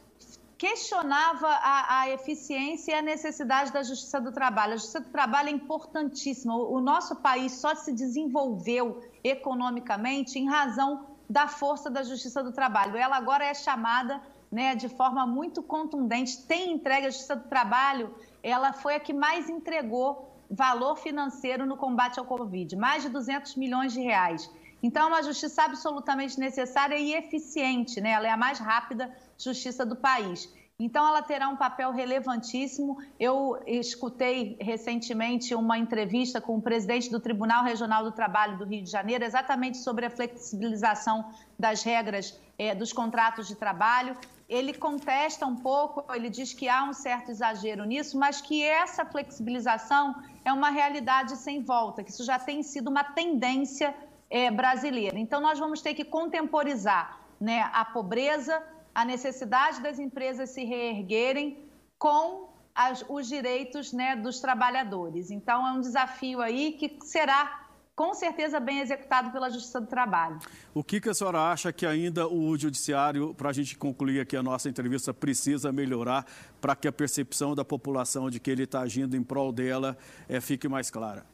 questionava 0.58 1.48
a, 1.48 2.02
a, 2.02 2.10
eficiência 2.10 2.94
e 2.94 2.96
a 2.96 3.02
necessidade 3.02 3.72
da 3.72 3.84
justiça 3.84 4.22
do 4.22 4.32
trabalho. 4.32 4.74
A 4.74 4.78
justiça 4.78 5.02
do 5.02 5.10
trabalho 5.10 5.50
é 5.50 5.52
importantíssima. 5.52 6.56
O, 6.56 6.76
o 6.76 6.80
nosso 6.80 7.16
país 7.18 7.54
só 7.54 7.76
se 7.76 7.92
desenvolveu 7.92 9.02
economicamente 9.24 10.40
em 10.40 10.48
razão 10.48 11.08
da 11.30 11.48
força 11.48 11.90
da 11.90 12.04
justiça 12.04 12.44
do 12.44 12.52
trabalho. 12.52 12.96
Ela 12.96 13.18
agora 13.18 13.44
é 13.44 13.54
chamada 13.54 14.22
né, 14.52 14.76
de 14.76 14.88
forma 14.88 15.26
muito 15.26 15.62
contundente, 15.62 16.44
tem 16.44 16.72
entregue 16.72 17.08
a 17.08 17.10
justiça 17.10 17.36
do 17.36 17.50
trabalho, 17.50 18.14
ela 18.42 18.72
foi 18.72 18.96
a 18.96 19.00
que 19.00 19.12
mais 19.12 19.50
entregou 19.50 20.32
valor 20.50 20.96
financeiro 20.96 21.66
no 21.66 21.76
combate 21.76 22.20
ao 22.20 22.26
Covid, 22.26 22.76
mais 22.76 23.04
de 23.04 23.10
200 23.10 23.56
milhões 23.56 23.92
de 23.92 24.00
reais. 24.00 24.50
Então, 24.86 25.06
é 25.06 25.08
uma 25.08 25.24
justiça 25.24 25.64
absolutamente 25.64 26.40
necessária 26.40 26.96
e 26.96 27.16
eficiente, 27.16 28.00
né? 28.00 28.12
ela 28.12 28.28
é 28.28 28.30
a 28.30 28.38
mais 28.38 28.60
rápida 28.60 29.12
justiça 29.36 29.84
do 29.84 29.96
país. 29.96 30.48
Então, 30.78 31.08
ela 31.08 31.24
terá 31.24 31.50
um 31.50 31.56
papel 31.56 31.92
relevantíssimo. 31.92 33.02
Eu 33.20 33.60
escutei 33.66 34.56
recentemente 34.62 35.56
uma 35.56 35.76
entrevista 35.80 36.40
com 36.40 36.58
o 36.58 36.62
presidente 36.62 37.10
do 37.10 37.20
Tribunal 37.20 37.64
Regional 37.64 38.04
do 38.04 38.12
Trabalho 38.12 38.60
do 38.60 38.66
Rio 38.66 38.84
de 38.84 38.92
Janeiro, 38.92 39.24
exatamente 39.24 39.80
sobre 39.80 40.06
a 40.06 40.10
flexibilização 40.12 41.32
das 41.58 41.82
regras 41.82 42.40
é, 42.56 42.76
dos 42.76 42.94
contratos 42.94 43.48
de 43.48 43.56
trabalho. 43.56 44.16
Ele 44.48 44.72
contesta 44.72 45.48
um 45.48 45.56
pouco, 45.56 46.06
ele 46.14 46.30
diz 46.30 46.54
que 46.54 46.70
há 46.70 46.84
um 46.84 46.94
certo 46.94 47.32
exagero 47.32 47.86
nisso, 47.86 48.20
mas 48.20 48.40
que 48.40 48.62
essa 48.62 49.04
flexibilização 49.04 50.14
é 50.44 50.54
uma 50.54 50.70
realidade 50.70 51.36
sem 51.38 51.64
volta, 51.64 52.04
que 52.04 52.12
isso 52.12 52.24
já 52.24 52.38
tem 52.38 52.62
sido 52.62 52.88
uma 52.88 53.04
tendência 53.04 53.96
é, 54.36 54.52
brasileira. 54.52 55.18
Então, 55.18 55.40
nós 55.40 55.58
vamos 55.58 55.82
ter 55.82 55.94
que 55.94 56.04
contemporizar 56.04 57.22
né, 57.40 57.70
a 57.74 57.86
pobreza, 57.86 58.62
a 58.94 59.06
necessidade 59.06 59.82
das 59.82 59.98
empresas 59.98 60.50
se 60.50 60.66
reerguerem 60.66 61.70
com 61.98 62.50
as, 62.76 63.06
os 63.08 63.30
direitos 63.30 63.94
né, 63.94 64.14
dos 64.14 64.42
trabalhadores. 64.42 65.32
Então, 65.32 65.66
é 65.66 65.72
um 65.72 65.80
desafio 65.80 66.42
aí 66.42 66.74
que 66.74 66.98
será 67.06 67.62
com 67.96 68.14
certeza 68.14 68.60
bem 68.60 68.82
executado 68.82 69.32
pela 69.32 69.50
Justiça 69.50 69.80
do 69.80 69.88
Trabalho. 69.88 70.38
O 70.74 70.84
que, 70.84 71.00
que 71.00 71.08
a 71.08 71.14
senhora 71.14 71.40
acha 71.40 71.72
que 71.72 71.86
ainda 71.86 72.28
o 72.28 72.58
Judiciário, 72.58 73.34
para 73.36 73.52
a 73.52 73.54
gente 73.54 73.78
concluir 73.78 74.20
aqui 74.20 74.36
a 74.36 74.44
nossa 74.44 74.68
entrevista, 74.68 75.14
precisa 75.14 75.72
melhorar 75.72 76.26
para 76.60 76.76
que 76.76 76.90
a 76.90 76.92
percepção 76.92 77.56
da 77.56 77.64
população 77.64 78.30
de 78.30 78.42
que 78.42 78.52
ele 78.52 78.64
está 78.64 78.82
agindo 78.82 79.16
em 79.16 79.24
prol 79.24 79.54
dela 79.54 79.98
é, 80.28 80.42
fique 80.42 80.68
mais 80.68 80.92
clara? 80.92 81.26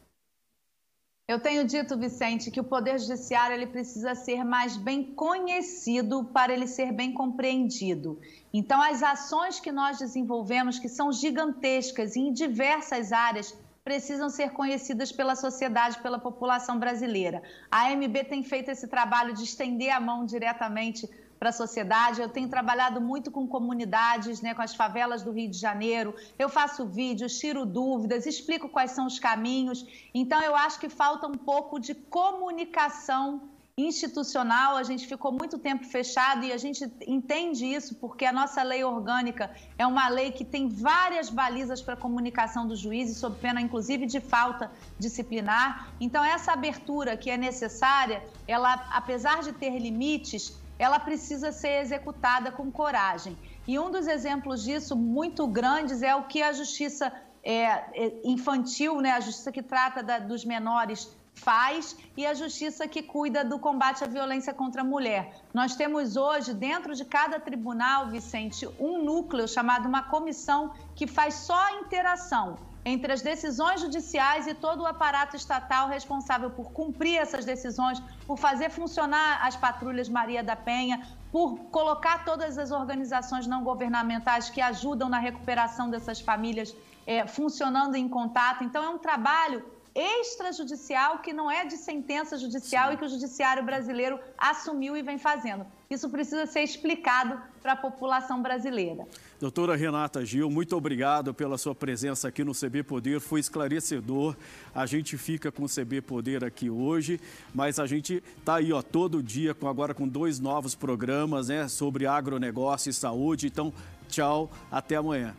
Eu 1.27 1.39
tenho 1.39 1.65
dito, 1.65 1.97
Vicente, 1.97 2.51
que 2.51 2.60
o 2.60 2.63
Poder 2.63 2.99
Judiciário 2.99 3.55
ele 3.55 3.67
precisa 3.67 4.13
ser 4.15 4.43
mais 4.43 4.75
bem 4.75 5.03
conhecido 5.13 6.25
para 6.25 6.51
ele 6.51 6.67
ser 6.67 6.91
bem 6.91 7.13
compreendido. 7.13 8.19
Então, 8.53 8.81
as 8.81 9.01
ações 9.01 9.60
que 9.60 9.71
nós 9.71 9.97
desenvolvemos, 9.97 10.77
que 10.77 10.89
são 10.89 11.12
gigantescas 11.12 12.15
em 12.17 12.34
diversas 12.34 13.13
áreas, 13.13 13.57
precisam 13.84 14.29
ser 14.29 14.51
conhecidas 14.51 15.12
pela 15.12 15.36
sociedade, 15.36 16.01
pela 16.01 16.19
população 16.19 16.77
brasileira. 16.77 17.41
A 17.69 17.88
AMB 17.88 18.23
tem 18.25 18.43
feito 18.43 18.69
esse 18.69 18.88
trabalho 18.88 19.34
de 19.34 19.43
estender 19.43 19.91
a 19.91 19.99
mão 19.99 20.25
diretamente 20.25 21.10
para 21.41 21.49
a 21.49 21.54
sociedade. 21.54 22.21
Eu 22.21 22.30
tenho 22.30 22.47
trabalhado 22.47 23.01
muito 23.01 23.32
com 23.32 23.47
comunidades, 23.47 24.41
né, 24.41 24.54
com 24.54 24.62
as 24.62 24.75
favelas 24.75 25.23
do 25.23 25.32
Rio 25.32 25.49
de 25.49 25.58
Janeiro. 25.58 26.13
Eu 26.38 26.47
faço 26.47 26.86
vídeos, 26.86 27.39
tiro 27.39 27.65
dúvidas, 27.65 28.27
explico 28.27 28.69
quais 28.69 28.91
são 28.91 29.08
os 29.08 29.17
caminhos. 29.17 29.84
Então, 30.13 30.39
eu 30.43 30.56
acho 30.56 30.80
que 30.80 30.88
falta 30.88 31.25
um 31.25 31.39
pouco 31.51 31.80
de 31.80 31.95
comunicação 31.95 33.49
institucional, 33.75 34.75
a 34.75 34.84
gente 34.84 35.08
ficou 35.08 35.32
muito 35.32 35.58
tempo 35.58 35.84
fechado 35.86 36.43
e 36.45 36.51
a 36.51 36.58
gente 36.58 36.84
entende 37.08 37.65
isso 37.65 37.95
porque 37.95 38.25
a 38.25 38.32
nossa 38.32 38.62
lei 38.62 38.84
orgânica 38.84 39.49
é 39.80 39.88
uma 39.88 40.08
lei 40.10 40.32
que 40.32 40.45
tem 40.45 40.69
várias 40.69 41.32
balizas 41.32 41.82
para 41.82 41.95
comunicação 41.95 42.67
dos 42.67 42.77
juízes, 42.77 43.17
sob 43.17 43.39
pena 43.39 43.60
inclusive 43.60 44.06
de 44.06 44.19
falta 44.19 44.69
disciplinar. 44.99 45.88
Então, 45.99 46.23
essa 46.23 46.51
abertura 46.51 47.17
que 47.17 47.32
é 47.32 47.38
necessária, 47.38 48.21
ela, 48.47 48.73
apesar 48.91 49.41
de 49.41 49.54
ter 49.54 49.80
limites, 49.80 50.62
ela 50.81 50.99
precisa 50.99 51.51
ser 51.51 51.79
executada 51.83 52.51
com 52.51 52.71
coragem. 52.71 53.37
E 53.67 53.77
um 53.77 53.91
dos 53.91 54.07
exemplos 54.07 54.63
disso 54.63 54.95
muito 54.95 55.45
grandes 55.45 56.01
é 56.01 56.15
o 56.15 56.23
que 56.23 56.41
a 56.41 56.51
justiça 56.51 57.13
é, 57.43 57.65
é 58.05 58.21
infantil, 58.23 58.99
né, 58.99 59.11
a 59.11 59.19
justiça 59.19 59.51
que 59.51 59.61
trata 59.61 60.01
da, 60.01 60.17
dos 60.17 60.43
menores 60.43 61.07
faz 61.35 61.95
e 62.17 62.25
a 62.25 62.33
justiça 62.33 62.87
que 62.87 63.03
cuida 63.03 63.45
do 63.45 63.59
combate 63.59 64.03
à 64.03 64.07
violência 64.07 64.55
contra 64.55 64.81
a 64.81 64.83
mulher. 64.83 65.31
Nós 65.53 65.75
temos 65.75 66.17
hoje, 66.17 66.51
dentro 66.51 66.95
de 66.95 67.05
cada 67.05 67.39
tribunal, 67.39 68.09
Vicente, 68.09 68.67
um 68.79 69.03
núcleo 69.03 69.47
chamado 69.47 69.87
uma 69.87 70.01
comissão 70.01 70.73
que 70.95 71.05
faz 71.05 71.35
só 71.35 71.79
interação 71.79 72.57
entre 72.83 73.13
as 73.13 73.21
decisões 73.21 73.81
judiciais 73.81 74.47
e 74.47 74.53
todo 74.53 74.81
o 74.81 74.85
aparato 74.87 75.35
estatal 75.35 75.87
responsável 75.87 76.49
por 76.49 76.71
cumprir 76.71 77.17
essas 77.17 77.45
decisões, 77.45 77.99
por 78.25 78.37
fazer 78.37 78.69
funcionar 78.69 79.45
as 79.45 79.55
patrulhas 79.55 80.09
Maria 80.09 80.43
da 80.43 80.55
Penha, 80.55 81.07
por 81.31 81.57
colocar 81.71 82.25
todas 82.25 82.57
as 82.57 82.71
organizações 82.71 83.45
não 83.45 83.63
governamentais 83.63 84.49
que 84.49 84.59
ajudam 84.59 85.07
na 85.07 85.19
recuperação 85.19 85.89
dessas 85.89 86.19
famílias 86.19 86.75
é, 87.05 87.25
funcionando 87.27 87.95
em 87.95 88.07
contato. 88.09 88.63
Então, 88.63 88.83
é 88.83 88.89
um 88.89 88.97
trabalho 88.97 89.63
extrajudicial 89.93 91.19
que 91.19 91.34
não 91.34 91.51
é 91.51 91.65
de 91.65 91.77
sentença 91.77 92.38
judicial 92.38 92.89
Sim. 92.89 92.93
e 92.93 92.97
que 92.97 93.06
o 93.06 93.10
judiciário 93.10 93.63
brasileiro 93.63 94.19
assumiu 94.38 94.95
e 94.95 95.01
vem 95.01 95.17
fazendo. 95.17 95.65
Isso 95.89 96.10
precisa 96.10 96.45
ser 96.45 96.62
explicado 96.62 97.38
para 97.62 97.73
a 97.73 97.75
população 97.75 98.41
brasileira. 98.41 99.06
Doutora 99.39 99.75
Renata 99.75 100.25
Gil, 100.25 100.49
muito 100.49 100.75
obrigado 100.75 101.34
pela 101.34 101.58
sua 101.58 101.75
presença 101.75 102.30
aqui 102.30 102.43
no 102.43 102.54
CB 102.54 102.84
Poder, 102.84 103.19
foi 103.19 103.41
esclarecedor. 103.41 104.36
A 104.73 104.86
gente 104.86 105.17
fica 105.17 105.51
com 105.51 105.63
o 105.63 105.69
CB 105.69 106.01
Poder 106.01 106.45
aqui 106.45 106.69
hoje, 106.69 107.19
mas 107.54 107.77
a 107.77 107.86
gente 107.86 108.23
está 108.39 108.56
aí 108.56 108.71
ó, 108.71 108.82
todo 108.82 109.21
dia, 109.21 109.54
com, 109.54 109.67
agora 109.67 109.93
com 109.93 110.08
dois 110.08 110.39
novos 110.39 110.73
programas 110.73 111.49
né, 111.49 111.67
sobre 111.67 112.08
agronegócio 112.08 112.89
e 112.89 112.93
saúde. 112.93 113.47
Então, 113.47 113.73
tchau, 114.08 114.49
até 114.71 114.95
amanhã. 114.95 115.36